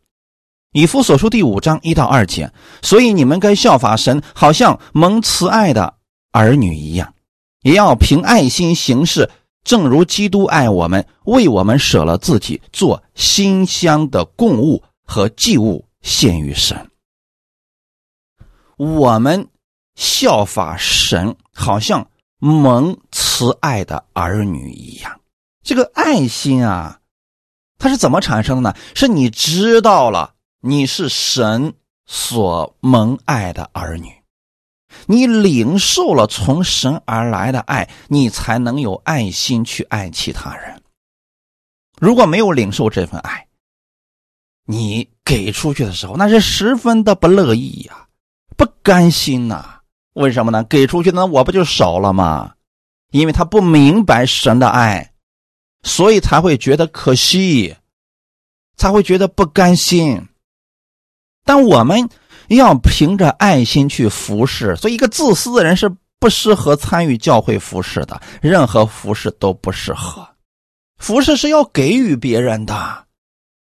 [0.72, 5.94] 以弗所书第五章一到二节，所以你们该效法神，好像蒙慈爱的
[6.32, 7.14] 儿女一样，
[7.62, 9.30] 也要凭爱心行事，
[9.64, 16.90] 正如基督爱我们，为我们舍了自己，做馨香的供物和祭物献于神。
[18.78, 19.48] 我们
[19.94, 22.08] 效法神，好像
[22.40, 25.20] 蒙慈爱的儿女一样。
[25.64, 27.00] 这个爱心啊，
[27.80, 28.78] 它是怎么产生的呢？
[28.94, 30.36] 是你知道了。
[30.66, 31.74] 你是神
[32.06, 34.10] 所蒙爱的儿女，
[35.08, 40.82] 你领受了从神而来的爱，你才能有爱心去爱其他人。
[42.00, 43.46] 如果没有领受这份爱，
[44.66, 48.08] 你给出去的时候，那是十分的不乐意呀，
[48.56, 49.82] 不甘心呐。
[50.14, 50.64] 为什么呢？
[50.64, 52.54] 给出去那我不就少了吗？
[53.12, 55.13] 因为他不明白神的爱，
[55.84, 57.76] 所以才会觉得可惜，
[58.76, 60.28] 才会觉得不甘心。
[61.46, 62.10] 但我们
[62.48, 70.28] 要凭着爱心去服侍，所以一个自私的人是不适合参与教会服侍的，任何服侍都不适合。
[70.98, 73.06] 服侍是要给予别人的。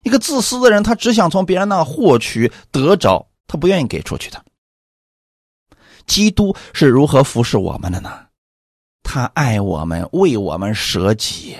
[0.02, 4.44] 一个自私的人，他只想从别人那获取得着，他不愿意给出去的。
[6.06, 8.26] 基督是如何服侍我们的呢？
[9.02, 11.56] 他爱我们，为我们舍己。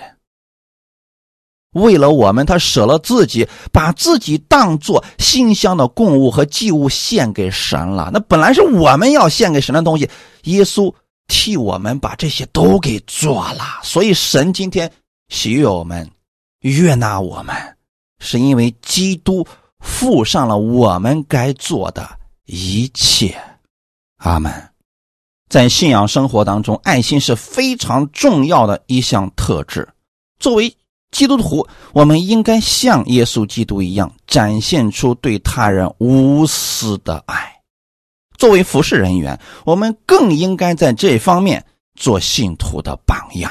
[1.74, 8.10] 为了我们，他舍了自己，把自己当做馨香的供物和祭物献给神了。
[8.12, 10.08] 那本来是我们要献给神的东西，
[10.44, 10.92] 耶稣
[11.28, 13.80] 替我们把这些都给做了。
[13.82, 14.90] 所以神今天
[15.28, 16.10] 喜悦我们，
[16.60, 17.54] 悦纳我们，
[18.18, 19.46] 是因为基督
[19.80, 22.08] 付上了我们该做的
[22.46, 23.36] 一切。
[24.18, 24.52] 阿门。
[25.50, 29.86] 在信仰生活当中，爱心是非常重要的一项特质。
[30.40, 30.74] 作为
[31.14, 37.54] 基督徒，我们应该像耶稣基督一样，展现出对他人无私的爱。
[38.36, 43.50] 作为服侍人员，我们更应该在这方面做信徒的榜样。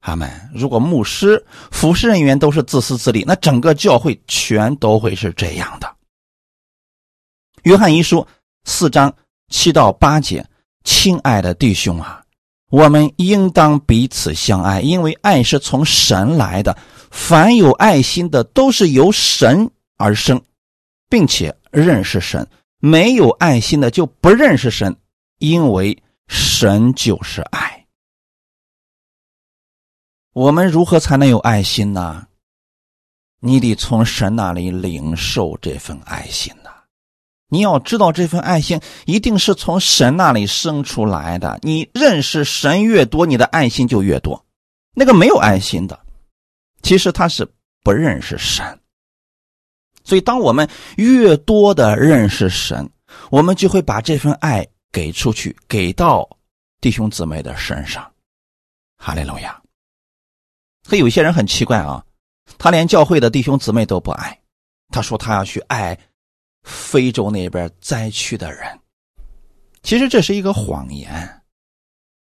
[0.00, 0.28] 他们。
[0.52, 5.88] 如果牧师、服侍人员都是自私自利，那整个教会全都会是这样的。
[7.62, 8.26] 约翰一书
[8.64, 9.14] 四章
[9.48, 10.44] 七到八节，
[10.82, 12.21] 亲爱的弟兄啊。
[12.72, 16.74] 我们应当彼此相爱，因为爱是从神来的。
[17.10, 20.42] 凡有爱心的，都是由神而生，
[21.10, 22.42] 并且认识神；
[22.78, 24.96] 没有爱心的，就不认识神，
[25.36, 27.86] 因为神就是爱。
[30.32, 32.26] 我们如何才能有爱心呢？
[33.40, 36.50] 你得从神那里领受这份爱心。
[37.52, 41.58] 你要知道，这份爱心一定是从神那里生出来的。
[41.60, 44.42] 你认识神越多，你的爱心就越多。
[44.94, 46.00] 那个没有爱心的，
[46.80, 47.46] 其实他是
[47.84, 48.80] 不认识神。
[50.02, 52.88] 所以，当我们越多的认识神，
[53.30, 56.26] 我们就会把这份爱给出去，给到
[56.80, 58.10] 弟兄姊妹的身上。
[58.96, 59.60] 哈利路亚。
[60.88, 62.02] 可有些人很奇怪啊，
[62.56, 64.40] 他连教会的弟兄姊妹都不爱，
[64.88, 65.98] 他说他要去爱。
[66.62, 68.78] 非洲那边灾区的人，
[69.82, 71.42] 其实这是一个谎言，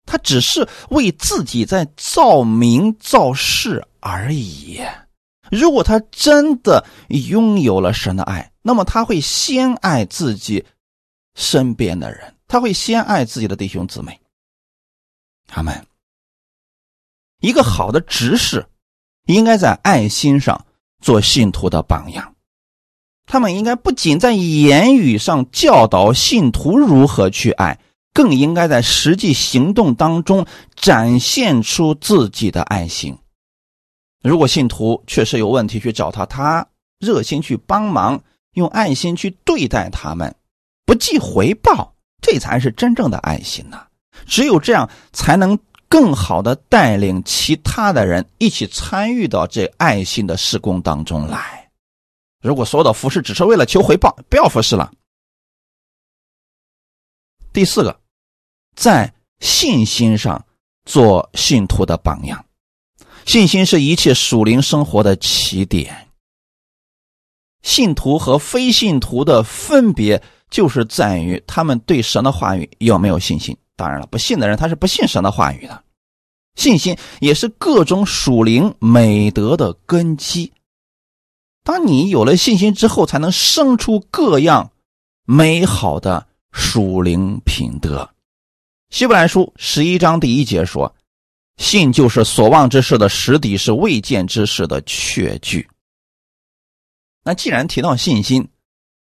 [0.06, 4.82] 他只是为自己在造名造势而已。
[5.52, 10.66] 如果他真的拥有了神的爱，那么他会先爱自己
[11.36, 14.20] 身边的人，他会先爱自己的弟兄姊妹。
[15.48, 15.88] 他们
[17.40, 18.68] 一个好的执事，
[19.26, 20.66] 应该在爱心上
[21.02, 22.36] 做信徒的榜样。
[23.28, 27.78] 他们应该不仅在言语上教导信徒如何去爱，
[28.14, 33.16] 更应该在实际行动当中展现出自己的爱心。
[34.24, 36.66] 如果信徒确实有问题去找他，他
[37.00, 38.22] 热心去帮忙，
[38.54, 40.34] 用爱心去对待他们，
[40.86, 43.82] 不计回报，这才是真正的爱心呐！
[44.26, 51.57] 只有这样，才能更好的带领其他的人一起参与到这爱心的施工当中来。
[52.48, 54.90] 如果所有的服侍只是为了求回报，不要服侍了。
[57.52, 58.00] 第四个，
[58.76, 60.44] 在信心上
[60.86, 62.44] 做信徒的榜样。
[63.26, 66.08] 信心是一切属灵生活的起点。
[67.64, 73.56] 信徒和非信徒的分别，就是在于他们对神的话语有没有信心。
[73.76, 75.84] 当然了，不信的人他是不信神的话语的。
[76.56, 80.52] 信心也是各种属灵美德的根基。
[81.68, 84.72] 当你有了信心之后，才能生出各样
[85.26, 88.10] 美好的属灵品德。
[88.90, 90.96] 希伯来书十一章第一节说
[91.60, 95.68] ：“信就是所望之事的实底，是未见之事的确据。”
[97.26, 98.48] 那既然提到信心，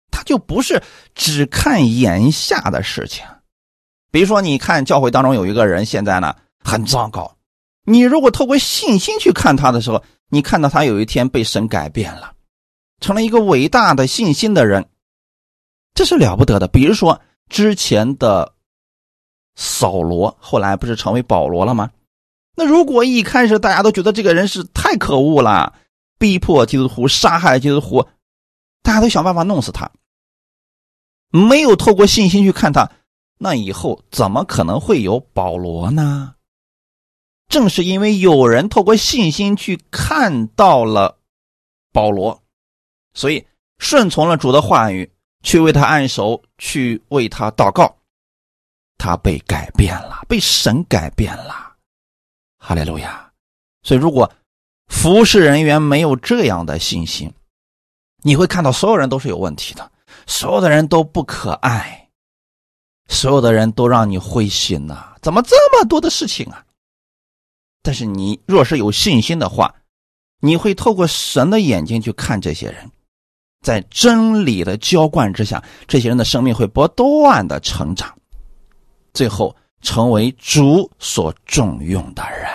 [0.10, 0.82] 他就不是
[1.14, 3.24] 只看眼下的事情。
[4.10, 7.38] 比如说，你看教会当中有一个人现在呢很糟糕，
[7.84, 12.34] 你如果透过信心去看他的时候，你看到他有一天被神改变了。
[13.00, 14.90] 成了一个伟大的信心的人，
[15.94, 16.68] 这是了不得的。
[16.68, 18.54] 比如说之前的
[19.56, 21.92] 扫罗，后来不是成为保罗了吗？
[22.56, 25.76] 那如果一开始大家都觉得这个人是太可恶了，
[26.18, 28.08] 逼迫基督徒、杀害基督徒，
[28.82, 29.92] 大家都想办法弄死他，
[31.30, 32.92] 没有透过信心去看他，
[33.38, 36.34] 那以后怎么可能会有保罗呢？
[37.48, 41.20] 正是因为有人透过信心去看到了
[41.94, 42.44] 保罗。
[43.18, 43.44] 所以
[43.80, 45.12] 顺从了主的话语，
[45.42, 47.98] 去为他按手，去为他祷告，
[48.96, 51.76] 他被改变了，被神改变了。
[52.60, 53.32] 哈利路亚！
[53.82, 54.32] 所以，如果
[54.86, 57.34] 服侍人员没有这样的信心，
[58.22, 59.92] 你会看到所有人都是有问题的，
[60.28, 62.08] 所有的人都不可爱，
[63.08, 65.16] 所有的人都让你灰心呐！
[65.24, 66.64] 怎么这么多的事情啊？
[67.82, 69.74] 但是你若是有信心的话，
[70.40, 72.92] 你会透过神的眼睛去看这些人，
[73.62, 78.14] 在真理的浇灌之下，这些人的生命会不断的成长，
[79.14, 82.48] 最后成为主所重用的人。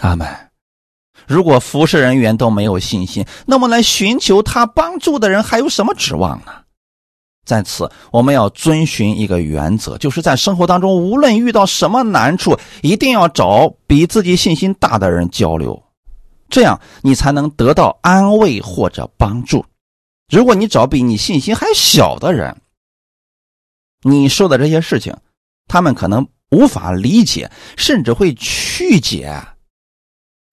[0.00, 0.26] 阿门。
[1.26, 6.52] 如果服侍人员都没有信心，那么来寻求他帮助的人还有什么指望呢？
[7.44, 15.82] 在此，我们要遵循一个原则，就是在生活当中，无论遇到什么难处，一定要找比自己信心大的人交流，
[16.48, 19.64] 这样你才能得到安慰或者帮助。
[20.28, 22.60] 如果你找比你信心还小的人，
[24.02, 25.16] 你说的这些事情，
[25.66, 29.42] 他们可能无法理解，甚至会曲解，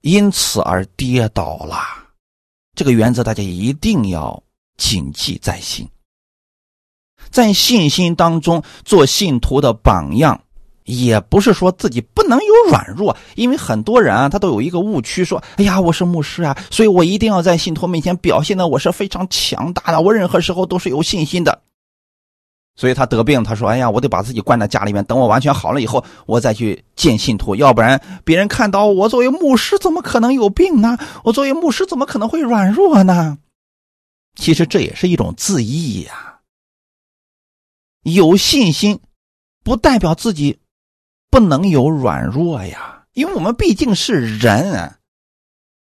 [0.01, 1.77] 因此而跌倒了。
[2.73, 4.43] 这个原则大家一定要
[4.77, 5.89] 谨记在心。
[7.29, 10.44] 在信心当中做信徒的榜样，
[10.85, 21.61] 也不是说自己不能有软弱，因为很多人啊，他都有一个误区，说：“哎呀，我是牧师啊，所以我一定要在信徒面前表现的我是非常强大的，我任何时候都是有信心的。”
[22.77, 30.97] 所以他得病，他说：“哎呀，我得把自己关在家里面，等我完全好了以后，我再去见信徒，要不然别人看到我作为牧师，怎么可能有病呢？
[31.23, 33.37] 我作为牧师，怎么可能会软弱呢？”
[34.35, 36.39] 其实这也是一种自义呀。
[38.03, 38.99] 有信心，
[39.63, 40.59] 不代表自己
[41.35, 44.95] 不能有软弱呀，因为我们毕竟是人，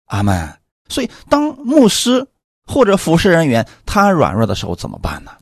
[0.07, 0.59] 阿门。
[0.88, 2.26] 所以，当牧师
[2.66, 5.32] 或者服侍人员他软弱的时候怎么办呢？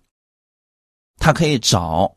[1.18, 2.16] 他可以找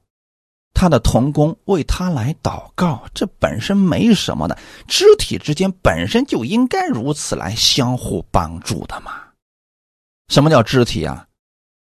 [0.74, 9.22] 他的同工为他来祷告，这本身没什么的，肢体之间本身就应该如此来相互帮助的嘛。
[10.30, 11.28] 什么叫肢体啊？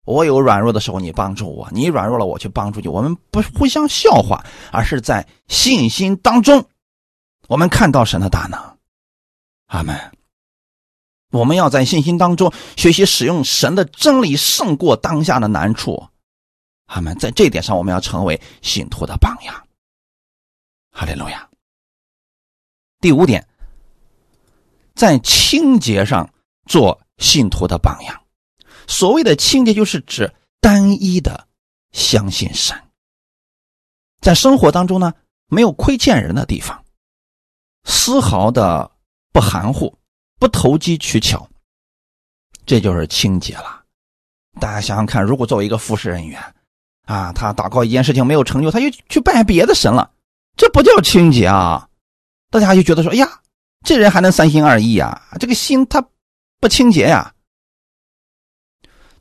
[0.04, 2.88] 我有软弱的时候，你帮助我；你软弱了，我去帮助你。
[2.88, 6.66] 我们不互相笑话，而是在信心当中，
[7.48, 8.78] 我们看到神的大能。
[9.66, 9.98] 阿门。
[11.30, 16.06] 我们要在信心当中学习使用神的真理，胜过当下的难处。
[16.86, 17.18] 阿门。
[17.18, 19.66] 在这点上，我们要成为信徒的榜样。
[20.92, 21.48] 哈利路亚。
[23.00, 23.48] 第五点，
[24.94, 26.28] 在清洁上
[26.66, 28.23] 做信徒的榜样。
[28.86, 31.46] 所谓的清洁，就是指单一的
[31.92, 32.76] 相信神，
[34.20, 35.12] 在生活当中呢，
[35.48, 36.84] 没有亏欠人的地方，
[37.84, 38.90] 丝毫的
[39.32, 39.96] 不含糊，
[40.38, 41.48] 不投机取巧，
[42.66, 43.82] 这就是清洁了。
[44.60, 46.40] 大家想想看，如果作为一个服侍人员，
[47.06, 50.12] 啊，他祷告一件事情没有成就，他又去拜别的神了，
[50.56, 51.88] 这不叫清洁啊！
[52.50, 53.42] 大家就觉得说，哎呀，
[53.84, 55.36] 这人还能三心二意啊？
[55.40, 56.06] 这个心他
[56.60, 57.33] 不清洁呀。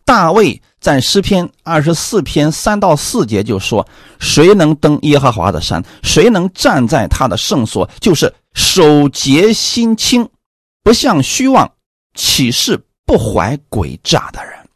[0.05, 3.87] 大卫在诗篇二十四篇三到四节就说
[4.19, 5.83] ：“谁能登耶和华的山？
[6.03, 7.89] 谁能站在他的圣所？
[8.01, 10.29] 就是守节心清，
[10.83, 11.73] 不向虚妄
[12.15, 14.69] 岂是，不怀诡诈的人。”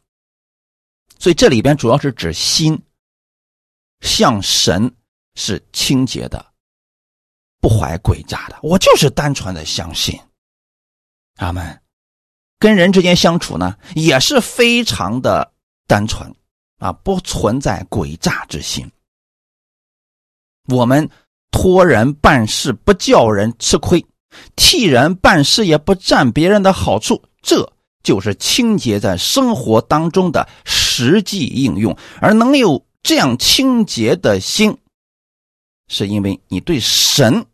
[1.19, 2.81] 所以这里边主要是指心，
[4.01, 4.89] 向神
[5.35, 6.45] 是清洁的，
[7.59, 8.57] 不怀诡诈的。
[8.61, 10.17] 我就是单纯的相信，
[11.37, 11.81] 阿门。
[12.59, 15.53] 跟人之间相处呢，也是非常的
[15.87, 16.33] 单纯
[16.79, 18.89] 啊，不存在诡诈之心。
[20.67, 21.09] 我们
[21.51, 24.05] 托人办事不叫人吃亏，
[24.55, 31.97] 替人办事也不占别人的好处，这就是清洁在生活当中的实际应用。
[32.19, 34.77] 而能有这样清洁的心，
[35.87, 37.45] 是因为你对神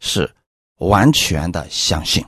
[0.00, 0.34] 是
[0.78, 2.24] 完全的相信。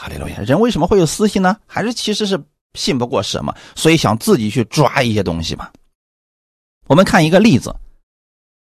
[0.00, 0.38] 哈利路亚！
[0.42, 1.56] 人为什么会有私心呢？
[1.66, 2.40] 还是其实是
[2.74, 5.68] 信不过什么，所以想自己去抓一些东西嘛。
[6.86, 7.70] 我们看一个例子，《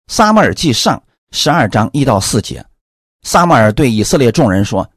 [0.07, 0.97] 撒母耳记上》
[1.32, 2.65] 十二章一到四节，
[3.23, 4.89] 撒母耳对以色列众人说：“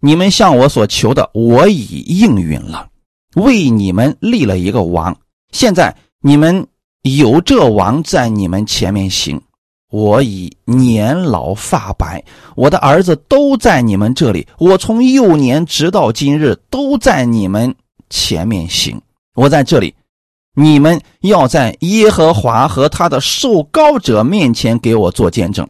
[0.00, 2.88] 你们向我所求的，我已应允了，
[3.34, 5.14] 为你们立了一个王。
[5.52, 6.66] 现在你们
[7.02, 9.38] 有这王在你们前面行。”
[9.94, 12.20] 我已年老发白，
[12.56, 14.44] 我的儿子都在你们这里。
[14.58, 17.72] 我从幼年直到今日，都在你们
[18.10, 19.00] 前面行。
[19.36, 19.94] 我在这里，
[20.56, 25.64] 你们要在耶和华和他的受膏者面前给我做见证。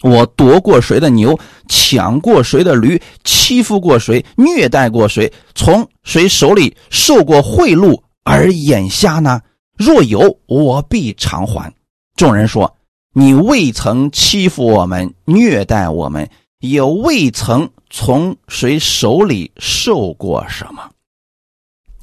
[0.00, 9.42] 我夺过谁的牛，抢过谁的驴，欺负过谁，虐待过谁，从谁手里受过贿赂而眼瞎呢？
[9.76, 11.70] 若有，我必偿还。
[12.16, 12.74] 众人说
[13.18, 20.88] ：“你未曾欺负我们，虐待我们，也未曾从谁手里受过什么。”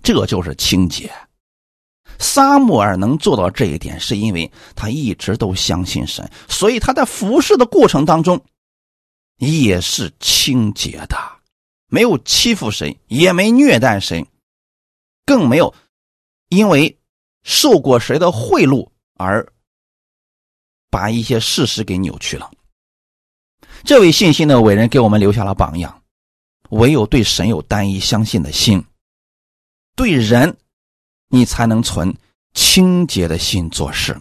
[0.04, 1.10] 这就是清洁。
[2.20, 8.44] 撒母耳能做到这一点，是因为他一直都相信神，所以他在服侍的过程当中
[9.38, 11.18] 也是清洁的，
[11.88, 14.26] 没有欺负谁，也没虐待谁，
[15.26, 15.74] 更没有
[16.50, 16.98] 因为
[17.42, 19.48] 受过谁的贿赂而
[20.96, 22.50] 把一些事实给扭曲了。
[23.84, 26.02] 这位信心的伟人给我们留下了榜样：
[26.70, 28.82] 唯有对神有单一相信的心，
[29.94, 30.56] 对人。
[31.30, 32.16] 你才能存
[32.54, 34.16] 清洁的心做事，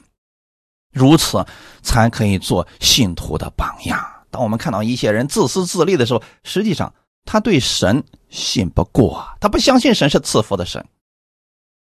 [0.91, 1.47] 如此
[1.83, 4.03] 才可以做信徒的榜样。
[4.31, 6.93] 当我们看到一些人自私自利的时候，实际上
[7.25, 10.85] 他对神信不过，他不相信神是赐福的神，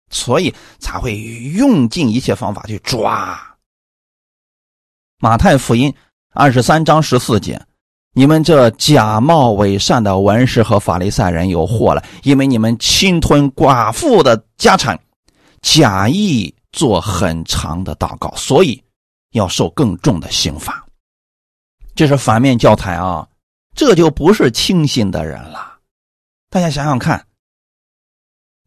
[0.10, 3.53] 所以才会用尽一切方法去抓。
[5.24, 5.96] 马太福音
[6.34, 7.58] 二十三章十四节。
[8.12, 15.00] 你们这假冒伪善的文士和法利赛人有祸了，因为你们侵吞寡妇的家产，
[15.62, 18.84] 假意做很长的祷告，所以
[19.32, 20.86] 要受更重的刑罚。
[21.96, 23.26] 这是反面教材啊！
[23.78, 25.78] 这就不是清信的人了。
[26.50, 27.26] 大家想想看，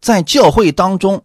[0.01, 1.23] 在教会当中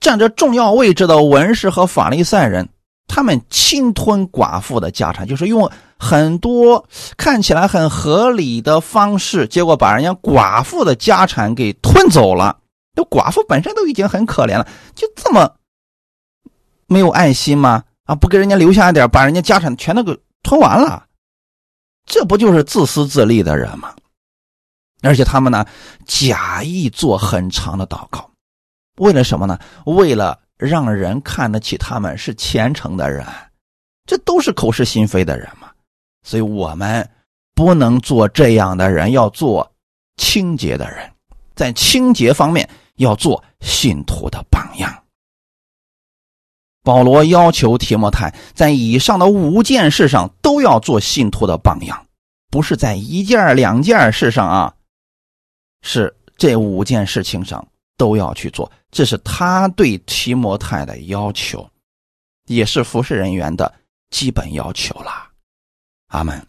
[0.00, 2.68] 占着重要位置的文士和法利赛人。
[3.06, 12.58] 他们侵吞寡妇的家产，就是用很多看起来很合理的方式，结果把人家寡妇的家产给吞走了。
[12.94, 15.56] 这寡妇本身都已经很可怜了，就这么
[16.86, 17.84] 没有爱心吗？
[18.04, 21.06] 啊，不给人家留下一点，把人家家产全都给吞完了，
[22.06, 23.94] 这不就是自私自利的人吗？
[25.02, 25.66] 而且他们呢，
[26.06, 28.30] 假意做很长的祷告，
[28.96, 29.58] 为了什么呢？
[29.84, 30.40] 为了。
[30.64, 33.24] 让人看得起他们是虔诚的人，
[34.06, 35.70] 这都是口是心非的人嘛。
[36.22, 37.08] 所以我们
[37.54, 39.70] 不能做这样的人，要做
[40.16, 41.12] 清洁的人，
[41.54, 45.04] 在清洁方面要做信徒的榜样。
[46.82, 52.06] 保罗要求提摩太在以上的五件事上都要做信徒的榜样，
[52.50, 54.74] 不是在一件两件事上啊，
[55.82, 57.66] 是这五件事情上。
[57.96, 61.68] 都要去做，这是他对提摩太的要求，
[62.46, 63.74] 也是服侍人员的
[64.10, 65.10] 基本要求了。
[66.10, 66.46] 阿门。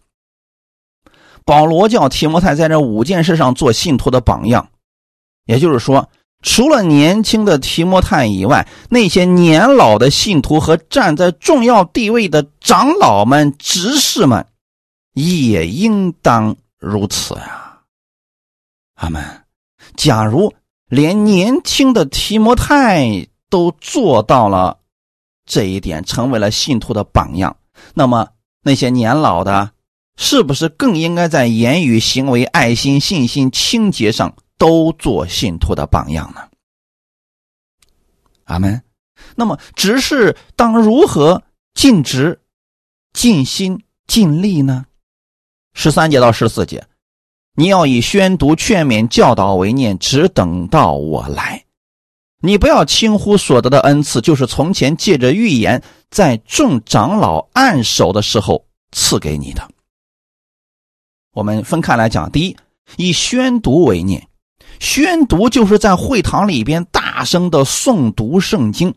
[1.44, 4.70] 保罗叫提摩太在这五件事上做信徒的榜样，
[5.46, 6.08] 也就是说，
[6.44, 14.46] 除了年轻的提摩太以外，那些年老的信徒和站在重要地位的长老们、执事们，
[15.14, 17.82] 也应当如此呀。
[18.98, 19.44] 阿门。
[19.96, 20.54] 假如。
[20.88, 24.80] 连年轻的提摩太都做到了
[25.46, 27.58] 这一点，成为了信徒的榜样。
[27.94, 28.30] 那么
[28.62, 29.72] 那些年老的，
[30.18, 36.42] 是不是更应该在言语、行为、爱心、信心、清洁上都做信徒的榜样呢？
[38.46, 38.82] 阿门。
[39.36, 42.40] 那么执事当如何尽职、
[43.12, 44.86] 尽心、尽力呢？
[45.74, 46.88] 十三节到十四节。
[47.58, 51.64] 你要以宣读、劝勉、教导为念，只等到我来。
[52.42, 55.82] 你不要轻忽所得的恩赐，就是从前借着预言，
[56.12, 59.66] 在众长老按手的时候赐给你的。
[61.34, 62.58] 我们分开来讲，第一，
[62.98, 64.28] 以宣读为念，
[64.82, 68.94] 宣读就是在会堂里边大声的诵读圣经，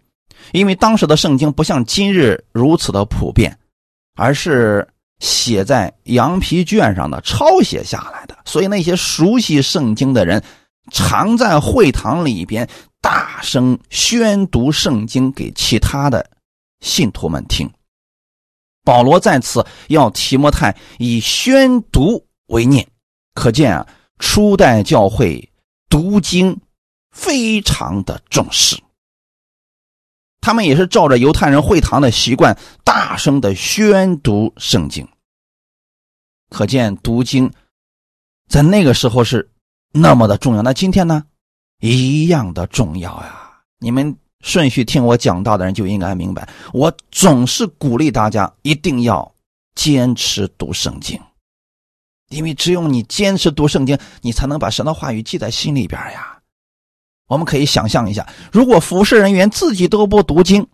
[0.52, 3.56] 因为当时的圣经不像今日如此的普遍，
[4.16, 4.86] 而是。
[5.20, 8.36] 写在羊皮卷上的，抄写下来的。
[8.44, 10.42] 所以那些熟悉圣经的人，
[10.90, 12.68] 常在会堂里边
[13.00, 16.30] 大声宣读圣经给其他的
[16.80, 17.70] 信徒们听。
[18.84, 22.86] 保罗在此要提摩太以宣读为念，
[23.34, 23.86] 可见啊，
[24.18, 25.50] 初代教会
[25.90, 26.58] 读经
[27.10, 28.80] 非常的重视。
[30.48, 35.06] 他们也是照着犹太人会堂的习惯，大声的宣读圣经。
[36.48, 37.52] 可见读经
[38.48, 39.46] 在那个时候是
[39.92, 40.62] 那么的重要。
[40.62, 41.22] 那今天呢，
[41.80, 43.60] 一样的重要呀！
[43.78, 49.30] 你们顺序听我讲到的人就应该明白，我总是鼓励大家一定要
[49.74, 51.20] 坚持读圣经，
[52.30, 56.37] 因为只有你坚持读圣经，你才能把神的话语记在心里边呀。
[57.28, 60.66] 我们可以想象一下，如果服侍人员自己都不读经，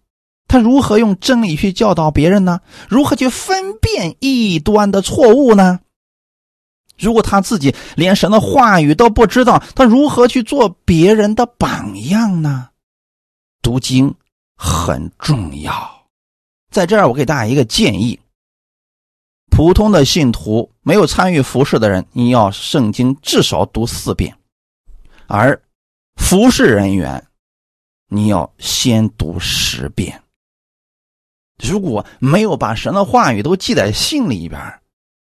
[0.46, 2.60] 他如何用真理去教导别人呢？
[2.88, 5.80] 如何去分辨异端的错误呢？
[6.96, 12.68] 如果他自己连神的话语都不知道，他如何去做别人的榜样呢？
[13.60, 14.14] 读经
[14.56, 16.06] 很重要，
[16.70, 18.20] 在这儿我给大家一个建议：
[19.50, 24.30] 普通的信徒没有参与服侍的人，你要圣经至少读四遍；
[25.26, 25.60] 而
[26.24, 27.22] 服侍人员，
[28.08, 30.22] 你要先读十遍。
[31.62, 34.80] 如果没有把神的话语都记在心里边，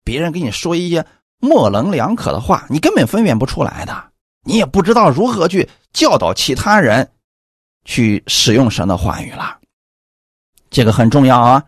[0.05, 1.05] 别人给你说一些。
[1.41, 4.13] 模棱两可的话，你根本分辨不出来的，
[4.45, 7.11] 你也不知道如何去教导其他人
[7.85, 9.59] 去使用神的话语了。
[10.71, 11.65] 这个很重要啊。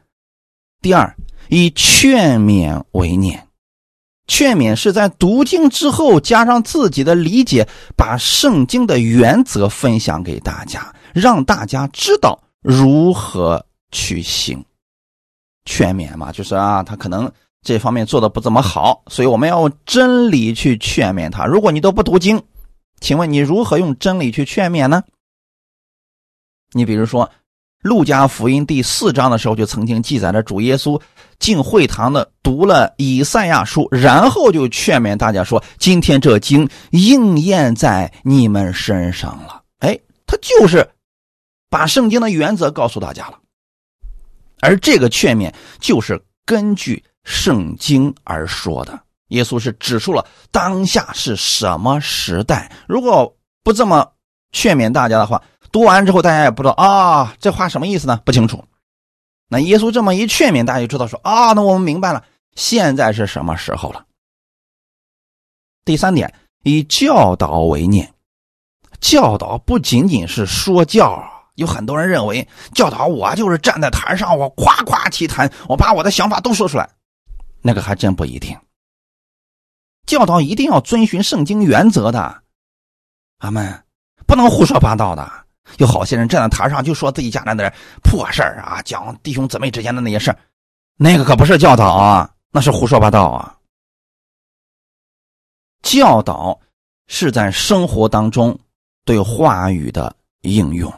[0.82, 1.16] 第二，
[1.48, 3.45] 以劝勉为念，
[4.26, 14.64] 劝勉是在读经之后加上自己的理解，把圣经的原则分享给大家，让大家知道如何去行。
[15.64, 17.30] 劝勉嘛，就是啊，他可能。
[17.62, 21.46] 这方面做的不怎么好，所以我们要用真理去劝勉他。
[21.46, 22.40] 如果你都不读经，
[23.00, 25.02] 请问你如何用真理去劝勉呢？
[26.70, 27.26] 你比如说，
[27.86, 31.00] 《路加福音》第四章的时候就曾经记载了主耶稣
[31.38, 40.86] 进会堂的读了以赛亚书，然后就劝勉大家说：“今天这经应验在你们身上了。”哎，他就是
[41.70, 43.38] 把圣经的原则告诉大家了，
[44.60, 47.02] 而这个劝勉就是根据。
[47.28, 52.70] 圣经而说的，耶稣是指出了当下是什么时代。
[52.86, 54.08] 如果不这么
[54.52, 55.42] 劝勉大家的话，
[55.72, 58.20] 读完之后大家也不知道啊，这话什么意思呢？
[58.24, 58.64] 不清楚。
[59.48, 64.04] 那耶稣这么一劝勉，大家就知道说啊，那我们明白了，现在是什么时候了。
[65.84, 68.12] 第三点，以教导为念，
[69.00, 71.32] 教导不仅仅是说教。
[71.54, 76.90] 有很多人认为教导我就是站在台上，我夸夸其谈，我把我的想法都说出来。
[77.62, 78.54] 那个还真不一定。
[80.06, 82.42] 教导一定要遵循圣经原则的，
[83.38, 83.84] 阿门，
[84.26, 85.45] 不能胡说八道的。
[85.78, 90.34] 有好些人站在台上就说自己家那点破事儿啊，讲弟兄姊妹之间的那些事
[90.96, 93.56] 那个可不是教导啊，那是胡说八道啊。
[95.82, 96.58] 教导
[97.06, 98.58] 是在生活当中
[99.04, 100.92] 对话语的应用。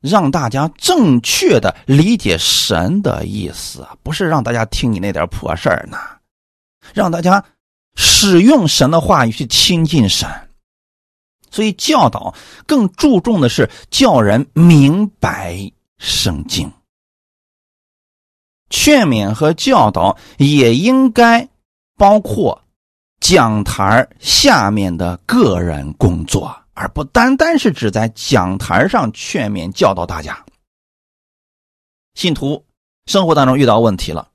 [0.00, 5.98] 让大家正确的理解神的意思，不是让大家听你那点破事儿呢，
[6.94, 7.44] 让大家
[7.96, 10.26] 使用神的话语去亲近神。
[11.50, 12.34] 所以教导
[12.66, 16.72] 更注重的是叫人明白圣经，
[18.70, 21.48] 劝勉和教导也应该
[21.96, 22.62] 包括
[23.20, 26.56] 讲台下面的个人工作。
[26.72, 30.42] 而不单单是指在讲台上劝勉教导大家，
[32.14, 32.64] 信徒
[33.04, 34.30] 生活当中遇到问题了，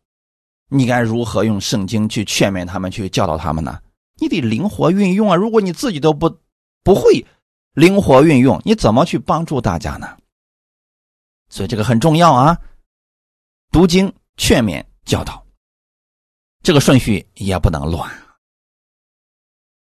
[0.69, 3.79] 你该如何用圣经去劝勉他们，去教导他们呢？
[4.19, 5.35] 你得灵活运用啊！
[5.35, 6.37] 如果你自己都不
[6.85, 7.25] 不会
[7.73, 10.17] 灵活运用，你怎么去帮助大家呢？
[11.49, 12.57] 所以这个很重要啊！
[13.71, 15.45] 读经、劝勉、教导，
[16.63, 18.09] 这个顺序也不能乱。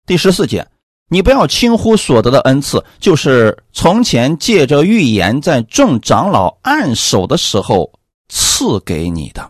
[0.07, 0.65] 第十四节。
[1.07, 7.93] 你不要轻忽所得的恩赐，就是从前借着预言在众长老按手的时候
[8.27, 9.47] 赐给你的。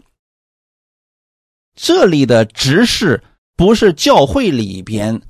[1.73, 3.23] 这里的执事
[3.55, 5.21] 不是教会里边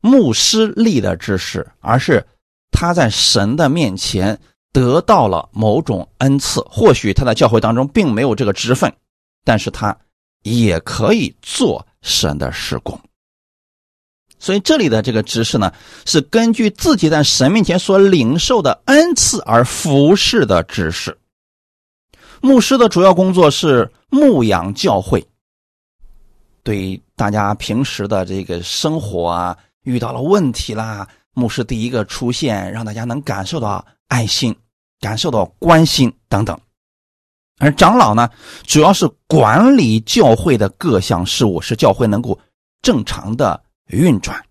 [0.00, 2.26] 牧师立的执事，而是
[2.70, 4.38] 他在神的面前
[4.72, 6.60] 得到了某种恩赐。
[6.62, 8.92] 或许他在教会当中并没有这个职分，
[9.44, 9.96] 但是他
[10.42, 12.98] 也可以做神的事工。
[14.38, 15.70] 所以这里的这个指示呢，
[16.06, 21.18] 是根据自己在神面前所领受的恩赐而服侍的指示。
[22.40, 25.22] 牧师的主要工作是牧养教会，
[26.62, 34.54] 对大家平时的这个生活啊，遇到了问题啦，牧师第一个出现，让大家能感受到爱心，
[35.00, 36.58] 感受到关心等等。
[37.58, 38.30] 而长老呢，
[38.64, 42.38] 主要是管理教会的各项事务，使教会能够
[42.82, 43.62] 正常的。
[43.92, 44.44] 运转，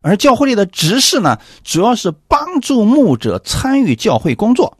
[0.00, 4.78] 而教会里的执事呢，主要是帮助牧者参与教会工作。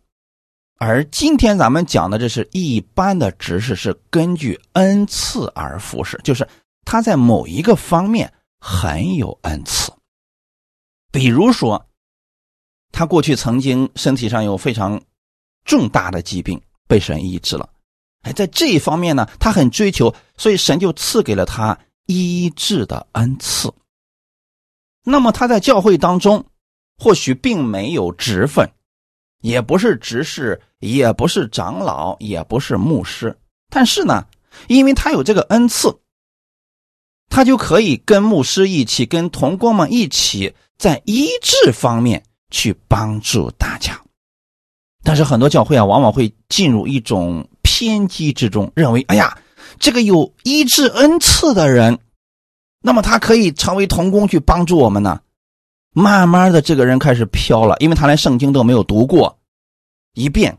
[0.78, 6.48] 而今天咱们讲的，这是一般的执事，是根据恩赐而服侍，就是
[6.86, 9.92] 他在某一个方面很有恩赐。
[11.10, 11.86] 比如说，
[12.92, 15.00] 他过去曾经身体上有非常
[15.64, 17.68] 重大的疾病，被神医治了。
[18.22, 21.78] 哎，在这一方面呢，他很追求，所以神就赐给了他。
[22.10, 23.70] 医治的恩赐。
[25.04, 26.42] 那么他在教会当中，
[26.96, 28.66] 或许并没有职分，
[29.42, 33.38] 也不是执事，也不是长老，也不是牧师，
[33.68, 34.26] 但是呢，
[34.68, 35.94] 因为他有这个恩赐，
[37.28, 44.00] 他就可以跟牧师一起，跟同工们一起，在医治方面去帮助大家。
[45.04, 49.38] 但是很多教会啊，往往会进入一种偏激之中，认为，哎呀，
[49.78, 51.98] 这个有医治恩赐的人，
[52.82, 55.20] 那么他可以成为同工去帮助我们呢。
[55.92, 59.38] 慢慢的，这个人开始飘了，因为他连圣经都没有读过
[60.14, 60.58] 一遍，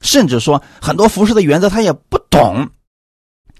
[0.00, 2.68] 甚至说很多服饰的原则他也不懂。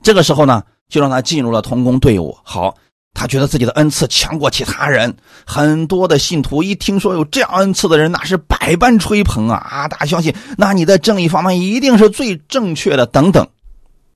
[0.02, 2.37] 这个时候呢，就让他进入了同工队伍。
[2.43, 2.76] 好，
[3.12, 5.16] 他觉得自己的恩赐强过其他人。
[5.47, 9.89] 很多的信徒一听说有这样恩赐的人，那是百般吹捧啊啊！
[9.89, 13.07] 大家相信，那你在正义方面一定是最正确的。
[13.07, 13.49] 等等，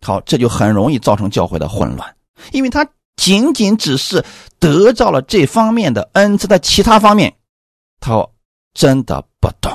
[0.03, 2.15] 好，这就很容易造成教会的混乱，
[2.53, 2.87] 因为他。
[3.21, 4.25] 仅仅只是
[4.61, 7.35] 得到了这方面的恩赐，在其他方面，
[7.99, 8.29] 他
[8.75, 9.73] 真的不懂。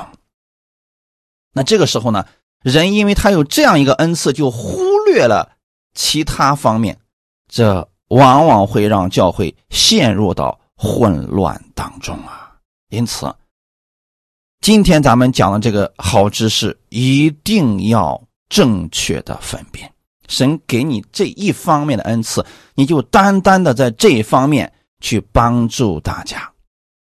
[1.52, 2.24] 那这个时候呢，
[2.62, 5.53] 人因为他有这样一个恩赐，就忽略了
[5.94, 6.98] 其他方面，
[7.48, 12.52] 这往往会让教会陷入到混乱当中啊。
[12.90, 13.32] 因此，
[14.60, 19.90] 今天咱们讲的这个好知识，一定要正确的分辨。
[20.26, 26.50] 神给你这一方面的恩赐，你就单单的在这一方面去帮助大家。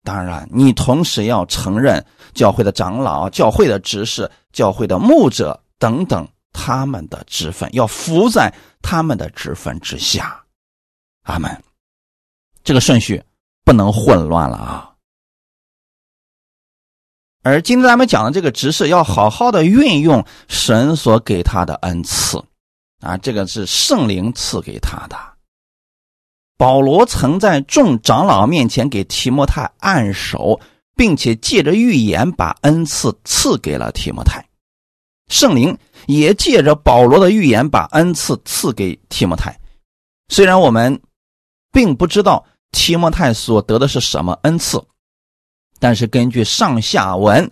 [0.03, 2.05] 当然，你同时要承认
[2.35, 8.51] 教会的长老、教会的执事、教会的牧者等等他们的职分，要服在
[8.81, 10.43] 他们的职分之下。
[11.25, 11.63] 阿门。
[12.63, 13.23] 这个顺序
[13.63, 14.91] 不能混乱了啊！
[17.43, 22.43] 而今天咱们讲的这个执事，要好好的运用神所给他的恩赐。
[23.01, 25.17] 啊，这个是圣灵赐给他的。
[26.57, 30.59] 保罗曾在众长老面前给提摩太按手，
[30.97, 34.43] 并且借着预言把恩赐赐给了提摩太。
[35.29, 39.59] 圣灵也借着保罗的预言把恩赐赐给提摩太。
[40.29, 41.01] 虽然我们
[41.72, 44.85] 并不知道提摩太所得的是什么恩赐，
[45.79, 47.51] 但是根据上下文，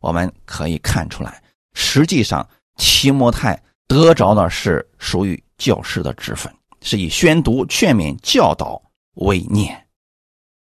[0.00, 1.42] 我们可以看出来，
[1.74, 3.60] 实际上提摩太。
[3.86, 8.80] 得着的是属于教师的职分，是以宣读、劝勉、教导
[9.16, 9.86] 为念。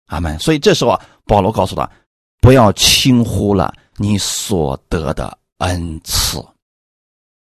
[0.07, 0.37] 阿门。
[0.39, 1.89] 所以这时候，保罗告诉他，
[2.41, 6.43] 不要轻忽了你所得的恩赐，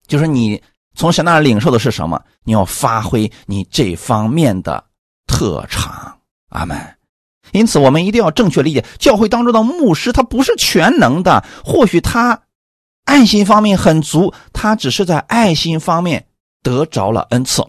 [0.08, 0.62] 就是你
[0.96, 4.84] 从神那领受的是什么，你要发挥你这方面的
[5.28, 6.18] 特长。
[6.50, 6.78] 阿门。
[7.52, 12.42] 因此，我们一定要正确理解，教会当中的牧师他不是全能的，或许他。
[13.06, 16.28] 爱心方面很足，他只是在爱心方面
[16.62, 17.64] 得着了恩赐；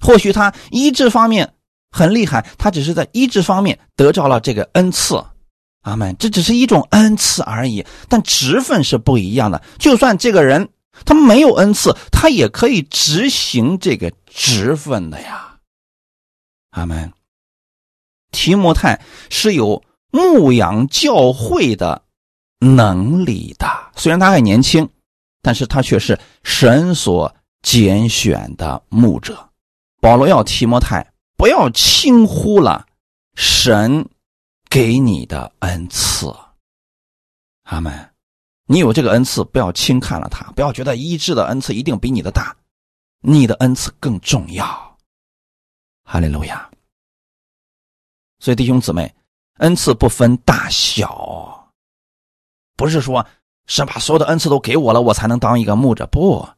[0.00, 1.54] 或许他医治方面
[1.92, 5.24] 很厉害，他只是在医治方面得着了这个恩赐。
[5.82, 6.16] 阿门。
[6.18, 9.62] 这只是一种恩赐而已，但职分是不一样的。
[9.78, 10.70] 就算这个人
[11.04, 15.58] 他没有恩赐，他也可以执行这个职分的呀。
[16.70, 17.12] 阿门。
[18.32, 22.02] 提摩太是有牧养教会的。
[22.64, 23.66] 能力的，
[23.96, 24.88] 虽然他还年轻，
[25.42, 29.48] 但是他却是神所拣选的牧者。
[30.00, 32.86] 保罗要提摩太不要轻忽了
[33.34, 34.08] 神
[34.72, 36.34] 给你的恩赐。
[37.64, 37.92] 阿门。
[38.66, 42.56] 你有这个恩赐，不要轻看了他，不要觉得医治的恩赐一定比你的大，
[43.20, 44.96] 你的恩赐更重要。
[46.04, 46.70] 哈利路亚。
[48.38, 49.14] 所以弟兄姊妹，
[49.58, 51.70] 恩赐不分大小。
[52.74, 53.26] 不是说
[53.66, 56.06] 神把所有的恩赐都给我了，我才能当一个牧者。
[56.06, 56.48] 不，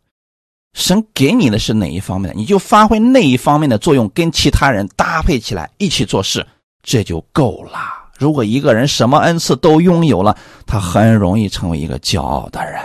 [0.75, 6.47] 神给你的是哪一方面的，你就发挥那一方面的作用，跟其他人搭配起来一起做事，
[6.81, 8.03] 这就够了。
[8.19, 10.37] 如果一个人什么恩赐都拥有了，
[10.67, 12.81] 他很容易成为一个骄傲的人。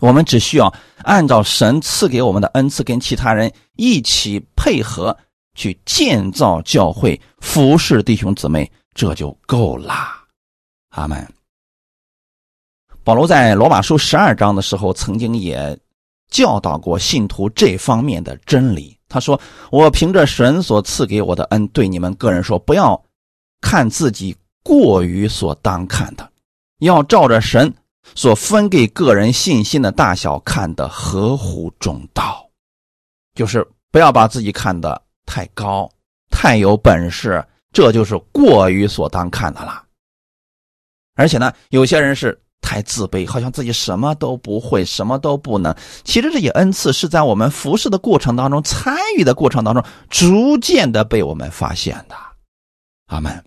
[0.00, 5.16] 我们只需要按照神赐给我们的恩赐，跟其他人一起配合
[5.54, 9.94] 去建造教会、服侍弟兄姊妹，这就够了。
[10.90, 11.26] 阿门。
[13.02, 15.78] 保罗在罗马书十二章的时候，曾经也
[16.30, 18.96] 教导过信徒这方面的真理。
[19.08, 19.40] 他说
[19.70, 23.00] ：“我凭着神所赐给我的恩，对你们个人说，不要
[23.64, 26.30] 看自己过于所当看的，
[26.80, 27.72] 要照着神
[28.14, 32.46] 所分给个人信心的大小看得合乎中道，
[33.34, 35.90] 就是不要把自己看得太高、
[36.30, 37.42] 太有本事，
[37.72, 39.82] 这就是过于所当看的啦。
[41.14, 45.76] 而且呢，有些人是。”太自卑，好像自己什么都不会，什么都不能。
[46.02, 52.16] 其实这些恩赐是在我们服侍的过程当中、参与的过程当中，逐渐的被我们发现的。
[53.08, 53.44] 阿门。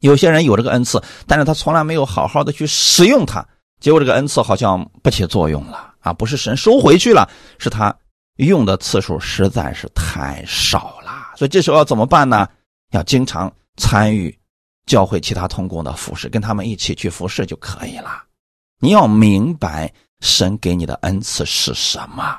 [0.00, 3.46] 有些人有这个恩赐，但是他从来没有好好的去使用它，
[3.80, 6.12] 结果这个恩赐好像不起作用了啊！
[6.12, 7.28] 不是神收回去了，
[7.58, 7.96] 是他
[8.36, 11.32] 用的次数实在是太少了。
[11.36, 12.48] 所以这时候要怎么办呢？
[12.92, 14.38] 要经常参与
[14.86, 18.22] 教会其他同工的服侍，跟他们一起去服侍就可以了。
[18.78, 22.38] 你要明白神给你的恩赐是什么。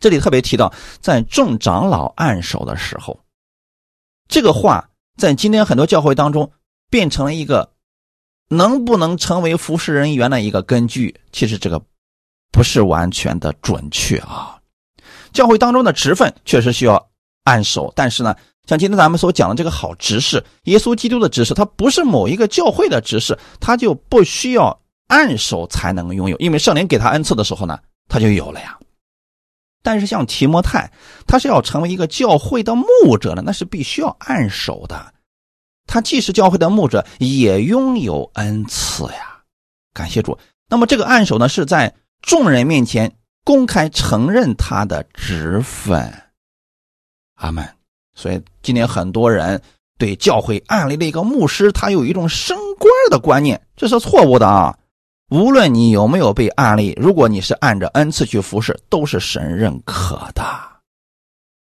[0.00, 3.18] 这里特别提到，在众长老按手的时候，
[4.28, 4.88] 这个话
[5.18, 6.50] 在今天很多教会当中
[6.88, 7.72] 变成了一个。
[8.50, 11.14] 能不能成为服侍人员的一个根据？
[11.32, 11.82] 其实这个
[12.50, 14.58] 不是完全的准确啊。
[15.34, 17.10] 教会当中的职分确实需要
[17.44, 18.34] 按手，但是呢，
[18.66, 28.78] 像今天咱们所讲的这个好执事，耶稣基督的执事，他不是某一个教会的执事，他就不需要按手才能拥有，因为圣灵给他恩赐的时候呢，他就有了呀。
[29.88, 30.92] 但是像提摩太，
[31.26, 35.14] 他是要成为一个教会的牧者的，那是必须要按手的。
[35.86, 39.40] 他既是教会的牧者，也拥有恩赐呀，
[39.94, 40.36] 感谢主。
[40.68, 43.10] 那么这个按手呢，是在众人面前
[43.44, 46.12] 公开承认他的职分。
[47.36, 47.66] 阿门。
[48.14, 49.62] 所以今天很多人
[49.96, 54.77] 对教会按立的一个牧师，他有一种升官的观念，这是错误的啊。
[55.30, 60.42] 无论你有没有被按立，如果你是按着恩赐去服侍，都是神认可的。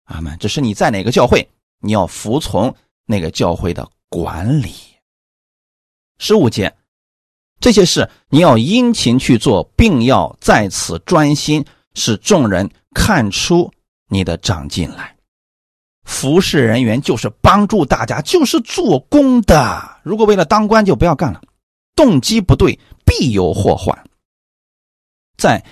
[0.05, 0.37] 阿门。
[0.39, 1.49] 只是你在哪个教会，
[1.81, 2.75] 你要服从
[3.07, 3.89] 那个教会的。
[4.15, 4.75] 管理
[6.19, 6.71] 十五节，
[7.61, 13.73] 这些事你要殷勤去做，并要在此专心，使众人看出
[14.11, 15.17] 你的长进来。
[16.05, 19.83] 服侍人员就是帮助大家，就是做工的。
[20.03, 21.41] 如果为了当官，就不要干了。
[21.97, 24.05] 动机不对，必有祸患。
[25.37, 25.65] 在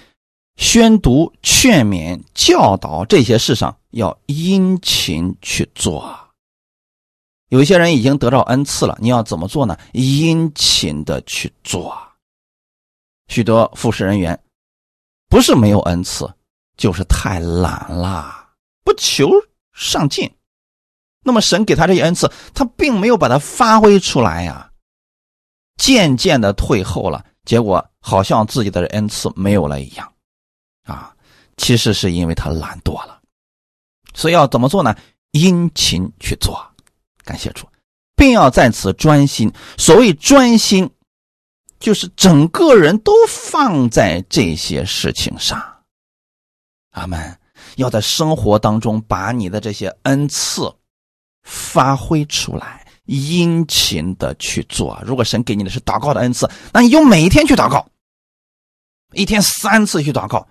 [0.56, 6.18] 宣读、劝勉、教导这些事上，要殷勤去做。
[7.48, 9.76] 有些人已经得到恩赐了，你要怎么做呢？
[9.92, 11.96] 殷勤的去做。
[13.28, 14.40] 许多服侍人员
[15.28, 16.32] 不是没有恩赐，
[16.76, 18.50] 就是太懒了，
[18.84, 19.30] 不求
[19.72, 20.30] 上进。
[21.22, 24.69] 那么神给他这些恩赐，他并没有把它发挥出来呀，
[25.80, 30.12] 渐渐的退后了，结果好像自己的恩赐没有了一样，
[30.84, 31.10] 啊，
[31.56, 33.18] 其实是因为他懒惰了。
[34.12, 34.94] 所以要怎么做呢？
[35.30, 36.60] 殷勤去做。
[37.24, 37.66] 感谢主，
[38.14, 39.50] 并要在此专心。
[39.78, 40.90] 所谓专心，
[41.78, 45.82] 就是整个人都放在这些事情上。
[46.90, 47.36] 阿门。
[47.76, 50.74] 要在生活当中把你的这些恩赐
[51.44, 55.02] 发挥出来，殷勤的去做。
[55.04, 57.88] 如果神给你的是祷告的恩赐，那你就每天去祷告，
[59.14, 60.46] 一天三次去祷告，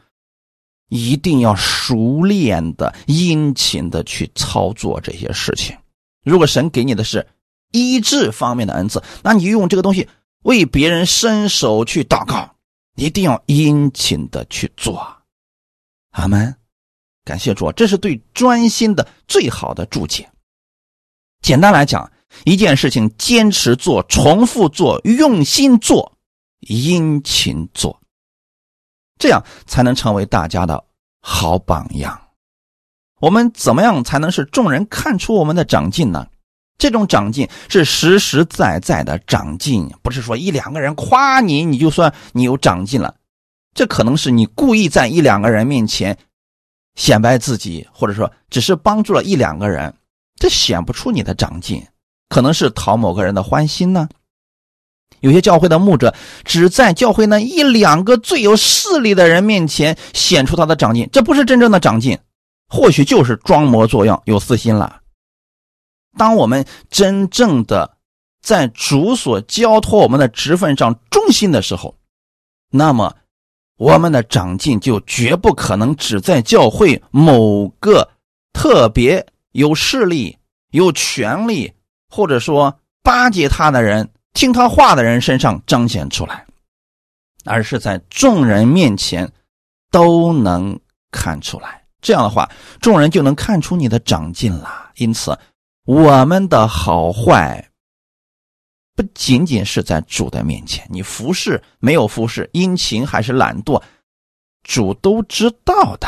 [0.89, 5.77] 一定要熟练的、殷勤的去操作这些事情。
[6.25, 7.25] 如果神给你的是
[7.71, 10.09] 医治方面的恩赐，那你用这个东西
[10.43, 12.55] 为别人伸手去祷告，
[12.97, 15.15] 一定要殷勤的去做。
[16.11, 16.53] 阿门，
[17.23, 20.29] 感谢主，这是对专心的最好的注解。
[21.41, 22.11] 简单来讲，
[22.45, 26.17] 一件事情坚持做、重复做、用心做、
[26.59, 27.99] 殷勤做，
[29.17, 30.83] 这样才能成为大家的
[31.21, 32.19] 好榜样。
[33.19, 36.27] 我们怎么样才能使众人看出我们的长进呢？
[36.77, 43.15] 这种长进是实实在在的长进，不是说一两个人夸你，你就算你有长进了。
[43.73, 46.17] 这可能是你故意在一两个人面前
[46.95, 49.93] 显摆自己，或者说只是帮助了一两个人，
[50.37, 51.85] 这显不出你的长进，
[52.29, 54.07] 可能是讨某个人的欢心呢。
[55.19, 56.15] 有些教会的牧者
[56.45, 62.17] 只在教会那一两个最有势力的人面前显出他的长进，这不是真正的长进。
[62.69, 65.01] 或许就是装模作样、有私心了。
[66.17, 67.97] 当我们真正的
[68.41, 71.97] 在主所交托我们的职分上忠心的时候，
[72.71, 73.15] 那么
[73.77, 78.11] 我们的长进就绝不可能只在教会某个
[78.53, 80.37] 特别有势力、
[80.69, 81.73] 有权力，
[82.09, 86.45] 或者说巴结他的人、听他话的人身上彰显出来，
[87.45, 89.31] 而是在众人面前
[89.91, 90.79] 都能
[91.11, 91.83] 看出来。
[92.01, 92.49] 这样的话，
[92.81, 94.91] 众人就能看出你的长进了。
[94.95, 95.37] 因此，
[95.85, 97.69] 我们的好坏
[98.95, 103.81] 不仅仅是在主的面前，你服侍没有服侍，殷勤还是懒惰，
[104.63, 106.07] 主都知道的。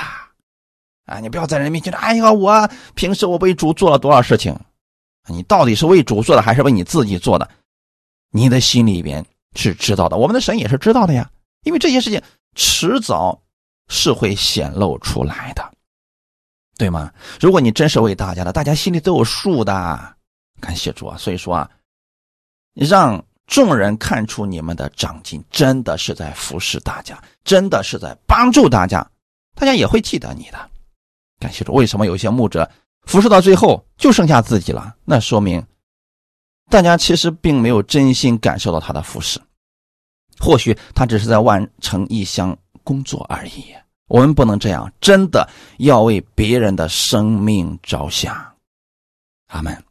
[1.06, 4.58] 啊，你不要在人面前：“哎呀，我平时我为主做了多少事情。”
[5.28, 7.50] 你到底是为主做的，还是为你自己做的？
[8.32, 11.30] 你的心里边是知道的，我们的神也是知道的呀。
[11.64, 12.22] 因为这些事情
[12.56, 13.42] 迟早
[13.90, 15.72] 是会显露出来的。
[16.78, 17.12] 对吗？
[17.40, 20.16] 如果你真是为大家的，大家心里都有数的。
[20.60, 21.18] 感谢主啊！
[21.18, 21.70] 所以说啊，
[22.74, 29.08] 让众人看出你们的长进，真的是在服侍大家，真的是在帮助大家，
[29.54, 30.70] 大家也会记得你的。
[31.40, 32.70] 感谢主，为什么有些牧者
[33.06, 34.96] 服侍到最后就剩下自己了？
[35.06, 35.66] 那说明
[36.70, 39.40] 大家其实并没有真心感受到他的服侍，
[40.40, 43.66] 或许他只是在完成一项工作而已。
[44.08, 48.36] 我们不能这样，真的要为别人的生命着想。
[49.48, 49.84] 阿门。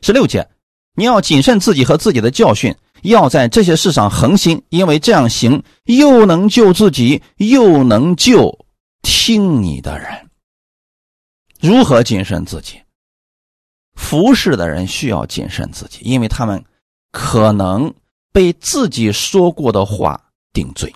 [0.00, 0.46] 十六节，
[0.94, 8.66] 你要谨慎自己和自己的教训，要在这些事上恒心，因为这样行，又能救自己，又能救
[9.02, 10.30] 听你的人。
[11.66, 12.78] 如何谨慎自己？
[13.94, 16.62] 服侍的人需要谨慎自己，因为他们
[17.10, 17.94] 可能
[18.34, 20.20] 被自己说过的话
[20.52, 20.92] 定罪。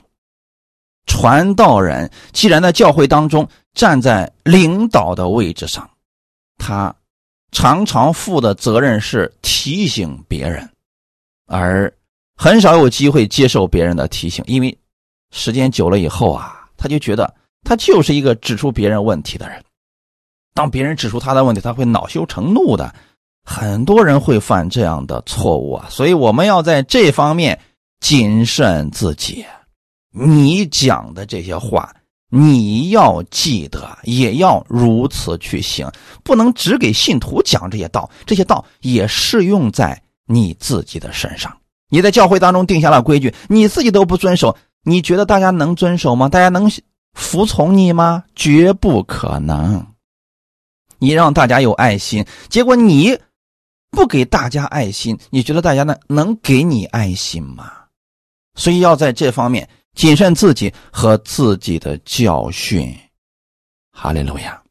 [1.07, 5.89] 传道人既然在教会当中站在领导的位置上，
[6.59, 6.95] 他
[7.51, 10.69] 常常负的责任是提醒别人，
[11.47, 11.91] 而
[12.37, 14.77] 很少有机会接受别人的提醒，因为
[15.31, 19.65] 时间久了以后啊，他就觉得他就是一个指出别人问题的人。
[20.59, 22.93] 当别人指出他的问题，他会恼羞成怒的。
[23.45, 27.57] 很多人会犯这样的错误啊，所以我们要在这方面
[28.01, 29.45] 谨慎自己。
[30.11, 31.95] 你讲的这些话，
[32.29, 35.89] 你要记得，也要如此去行，
[36.25, 41.57] 不能只给信徒讲这些道，这些道也适用在你自己的身上。
[41.89, 46.29] 你在教会当中定下了规矩，你自己都不遵守，你觉得大家能遵守吗？
[46.29, 46.69] 大家能
[47.15, 48.25] 服从你吗？
[48.35, 49.87] 绝不可能。
[50.99, 53.19] 你让大家有爱心，结果你
[53.91, 57.73] 不给大家爱心，你觉得大家呢能给你爱心吗？
[58.55, 59.69] 所以要在这方面。
[59.95, 62.97] 谨慎自己和自己的教训，
[63.91, 64.63] 哈利路亚。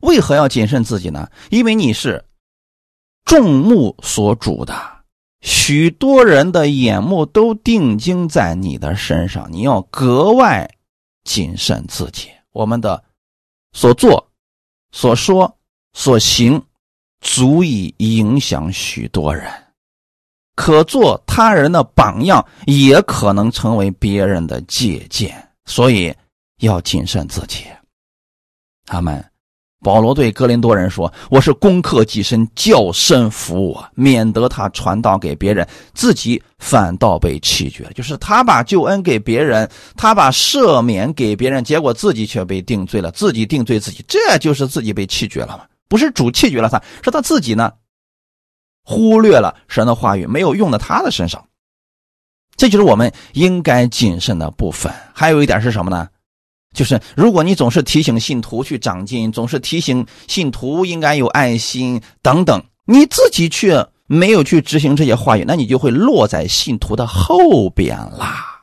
[0.00, 1.26] 为何要谨慎自己呢？
[1.48, 2.22] 因为你是
[3.24, 4.74] 众目所主的，
[5.40, 10.70] 许多人的眼目都定睛在你的身上，你要格外
[11.24, 12.28] 谨慎自己。
[12.50, 13.02] 我们的
[13.72, 14.30] 所做、
[14.92, 15.58] 所说、
[15.92, 16.62] 所行，
[17.20, 19.50] 足以影响许多人。
[20.54, 26.14] 可做他人的榜样，也可能成为别人的借鉴，所以
[26.58, 27.64] 要谨慎自己。
[28.84, 29.31] 他们，
[29.82, 37.90] 保罗对哥林多人说：“我是攻克己身，叫身服我，免得他传道给别人，自己反倒被弃绝。
[37.94, 45.64] 就是他把救恩给别人，他把赦免给别人，结果自己却被定罪了，自己定罪自己，这就是自己被弃绝了嘛？
[45.88, 47.72] 不是主弃绝了他，是他自己呢。”
[48.84, 51.44] 忽略了神的话语，没有用在他的身上，
[52.56, 54.92] 这就是我们应该谨慎的部分。
[55.12, 56.08] 还有一点是什么呢？
[56.72, 68.62] 就是如果你总是提醒信徒去长进，总是提醒信徒应该有爱心等等，你自己却没有去执行这些话语，那你就会落在信徒的后边啦。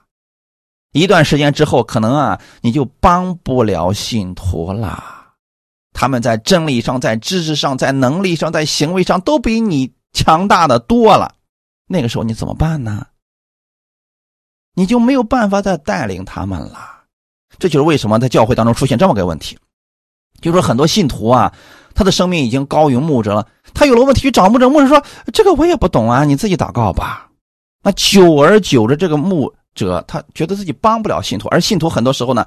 [0.91, 5.33] 一段时间之后，可能啊，你就帮不了信徒啦。
[5.93, 9.93] 他们在真理上、在知识上、在能力上、在行为上都比你。
[10.11, 11.35] 强大的多了，
[11.85, 13.05] 那个时候你怎么办呢？
[14.73, 16.98] 你就没有办法再带领他们了。
[17.59, 19.57] 这就是为什么在教会当中出现这么个问题，
[20.41, 21.53] 就是说很多信徒啊，
[21.93, 25.03] 他的生命已经高于牧者了，他有了问题去找牧者，牧者说
[25.33, 27.29] ：“这个我也不懂啊，你自己祷告吧。”
[27.83, 32.45] 那久而久之，这个牧者他觉得自己帮不了信徒，而信徒很多时候呢，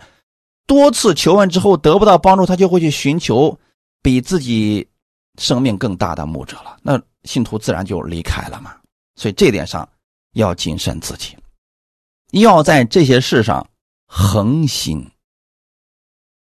[0.67, 3.57] 多次求问之后得不到帮助，他就会去寻求
[4.03, 4.87] 比自己
[5.39, 6.77] 生命更大的牧者了。
[6.83, 7.01] 那。
[7.25, 8.75] 信徒自然就离开了嘛，
[9.15, 9.89] 所以这点上
[10.33, 11.37] 要谨慎自己，
[12.33, 13.65] 要在这些事上
[14.15, 15.11] 恒心。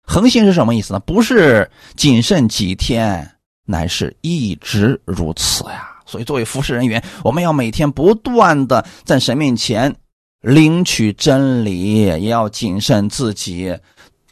[0.03, 0.99] 恒心是什么意思呢？
[0.99, 5.95] 不是谨慎几天，乃是一直如此呀。
[6.05, 9.95] 所以作为服侍人员，我们要每天不断的在神面前
[10.41, 13.73] 领取真理，也要谨慎自己，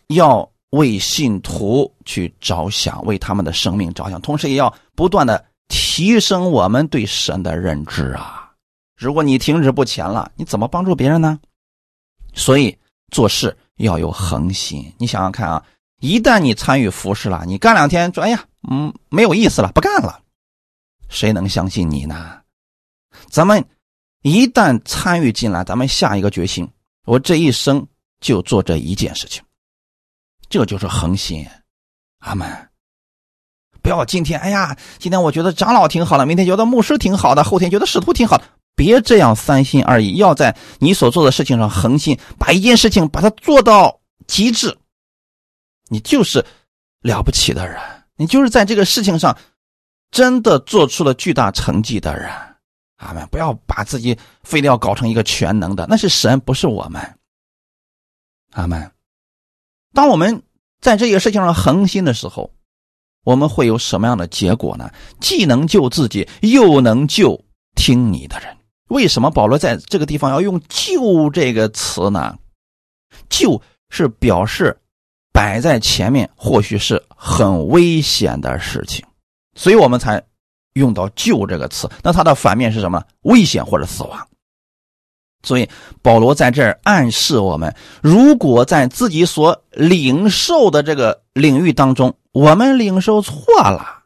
[0.07, 5.45] 要为信徒去着想，为他们的生命着想，同时也要不断的。
[5.69, 8.51] 提升我们对神的认知啊！
[8.95, 11.39] 如果你停止不前了，你怎么帮助别人呢？
[12.33, 12.77] 所以
[13.13, 14.93] 做事要有恒心。
[14.97, 15.63] 你想想看啊，
[16.01, 20.19] 一旦你参与服侍了，你干两天说：“哎呀，嗯，没有意思了，不干了。”
[21.07, 22.41] 谁能相信你呢？
[23.29, 23.63] 咱们
[24.23, 26.67] 一旦参与进来，咱们下一个决心：
[27.05, 27.85] 我这一生
[28.19, 29.43] 就做这一件事情。
[30.49, 31.47] 这就是恒心。
[32.19, 32.69] 阿门。
[33.81, 38.43] 不要今天，哎呀，今天我觉得长老挺好的，明天觉得牧师挺好的，后天觉得使徒挺好的。
[38.75, 44.77] 别这样三心二意，要在你所做的事情上恒心，把一件事情把它做到极致。
[45.89, 46.43] 你就是
[47.01, 47.79] 了不起的人，
[48.15, 49.37] 你就是在这个事情上
[50.11, 52.31] 真的做出了巨大成绩的人。
[52.97, 53.27] 阿门！
[53.27, 57.19] 不要把自己非得要搞成一个全能的，那是神，不是我们。
[58.51, 58.91] 阿门。
[59.93, 60.41] 当我们
[60.79, 62.53] 在这个事情上恒心的时候，
[63.25, 64.89] 我们会有什么样的结果呢？
[65.19, 67.43] 既能救自己，又能救
[67.75, 68.57] 听你的人。
[68.89, 72.37] 为什么保罗在这个地方要用“救”这个词呢
[73.29, 74.77] ？“救”是表示
[75.31, 79.05] 摆在前面，或许是很危险的事情，
[79.55, 80.21] 所以我们才
[80.73, 81.89] 用到“救”这个词。
[82.03, 83.03] 那它的反面是什么？
[83.21, 84.27] 危险或者死亡。
[85.45, 85.69] 所以
[86.01, 94.03] 保罗在这儿暗示我们：如果在自己所领受的这个领域当中，我们领受错了，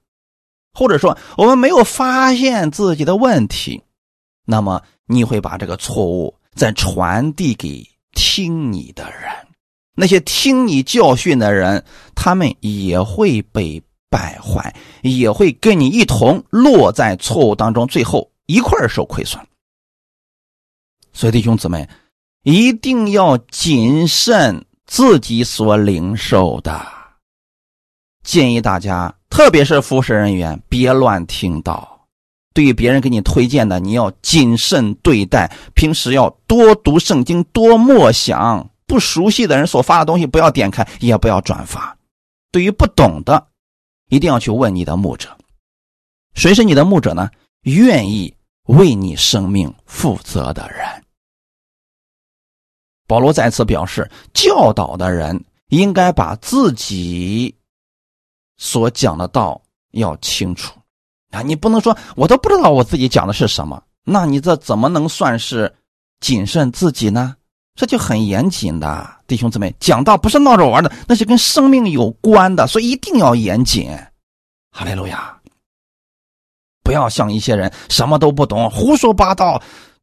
[0.74, 3.84] 或者说我们没有发现自己的问题，
[4.50, 9.30] 那么你会把这个错误再传递给听你的人，
[9.94, 11.84] 那些听你教训的人，
[12.16, 19.46] 他们也会被败坏，也会跟你一同落在错误当中，最后一块儿受亏损。
[21.12, 21.90] 所以弟兄姊妹，
[22.44, 26.88] 一定要谨慎自己所领受的。
[28.24, 31.97] 建议大家，特别是服侍人员，别乱听到。
[32.58, 35.56] 对于别人给你推荐的，你要谨慎对待。
[35.76, 38.68] 平时要多读圣经，多默想。
[38.88, 41.96] 不熟悉的人所发的东西，不要点开，也不要转发。
[42.52, 43.50] 对于不懂的，
[44.10, 45.38] 一定要去问你的牧者。
[46.34, 47.30] 谁是你的牧者呢？
[47.62, 50.80] 愿意为你生命负责的人。
[53.06, 57.54] 保罗再次表示，教导的人应该把自己。
[58.58, 60.74] 所讲的道要清楚
[61.32, 61.42] 啊！
[61.42, 65.74] 你不能说我都不知道我自己讲的是什么，那你这怎么能算是
[66.20, 67.36] 谨慎自己呢？
[67.76, 73.92] 这就很严谨的，弟兄姊妹，讲道不是闹着玩的，那是跟生命有关的，所以一定要严谨。
[74.72, 75.38] 哈利路亚！
[76.84, 79.62] 不要像一些人什么都不懂，胡说八道，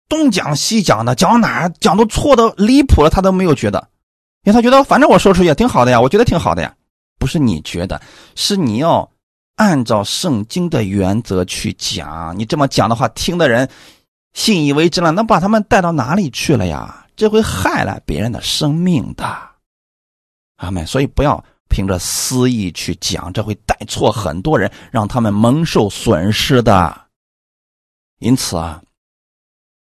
[0.09, 3.89] 东讲西讲的，讲哪儿讲都错的离谱了，他都没有觉得，
[4.45, 6.75] 因为他觉得反正我说出去也挺好的呀，我觉得挺好的呀。
[7.19, 8.01] 不是你觉得，
[8.35, 9.09] 是你要
[9.57, 12.39] 按照圣经的原则去讲。
[12.39, 13.69] 你这么讲的话，听的人
[14.33, 17.07] 信以为真了，能把他们带到哪里去了呀？
[17.17, 19.25] 这会害了别人的生命的，
[20.57, 20.85] 阿门。
[20.85, 27.03] 所以不要凭着私意去讲，这会带错很多人，让他们蒙受损失的。
[28.19, 28.83] 因此啊，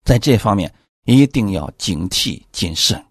[0.04, 0.74] 在这方面
[1.06, 3.06] 一定要警惕谨慎。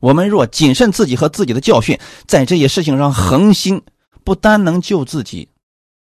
[0.00, 3.82] 我们若谨慎自己和自己的教训，在这些事情上恒心，
[4.24, 5.48] 不单能救自己，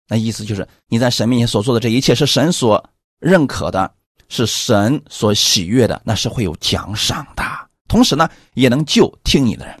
[0.07, 2.89] 那意思就是你在神面前所做的这一切是神所
[3.19, 3.91] 认可的，
[4.29, 7.43] 是神所喜悦的，那是会有奖赏的。
[7.87, 9.77] 同时呢，也能救听你的人。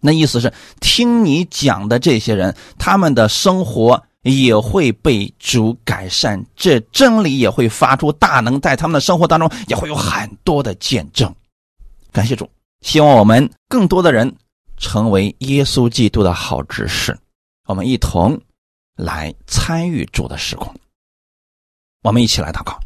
[0.00, 11.34] 那意思是听你讲的这些人，他们的生活也会被主改善，这真理也会发出大能，在他们的生活当中也会有很多的见证。
[12.12, 12.48] 感谢主。
[12.82, 14.34] 希望我们更多的人
[14.76, 17.18] 成为耶稣基督的好执事，
[17.66, 18.38] 我们一同
[18.96, 20.74] 来参与主的施工。
[22.02, 22.78] 我们一起来祷告，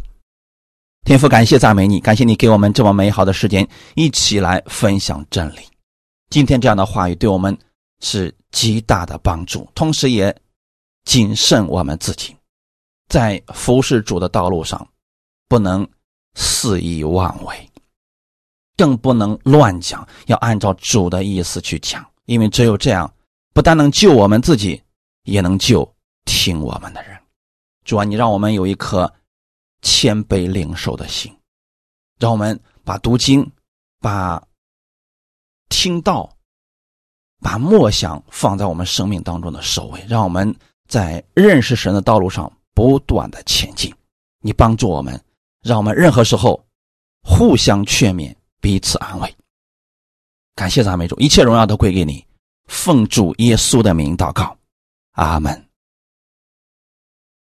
[1.05, 5.61] 天父，感谢赞美你，感谢你给我们这么美好的时间，一起来分享真理。
[6.31, 7.57] 今天这样的话语对我们
[8.01, 10.35] 是极大的帮助，同时也
[11.05, 12.37] 谨慎我们自己，
[13.09, 14.89] 在服侍主的道路上
[15.49, 15.89] 不能
[16.35, 17.71] 肆意妄为。
[18.77, 23.13] 更不能乱讲，要按照主的意思去讲，因为只有这样，
[23.53, 24.81] 不但能救我们自己，
[25.25, 25.83] 也能救
[26.29, 27.19] 听我们的人。
[27.87, 29.11] 主啊，你让我们有一颗
[29.81, 31.35] 谦卑领受的心，
[32.19, 33.51] 让我们把读经、
[33.99, 34.43] 把
[35.71, 36.31] 听道、
[37.41, 40.55] 把默想放在我们生命当中的首位，让我们
[40.87, 43.91] 在认识神的道路上不断的前进。
[44.41, 45.19] 你帮助我们，
[45.63, 46.63] 让我们任何时候
[47.23, 48.37] 互相劝勉。
[48.61, 49.37] 彼此安慰，
[50.57, 52.27] 感谢赞美主，一切荣耀都归给你。
[52.67, 54.59] 奉主耶稣的名祷告，
[55.13, 55.68] 阿门。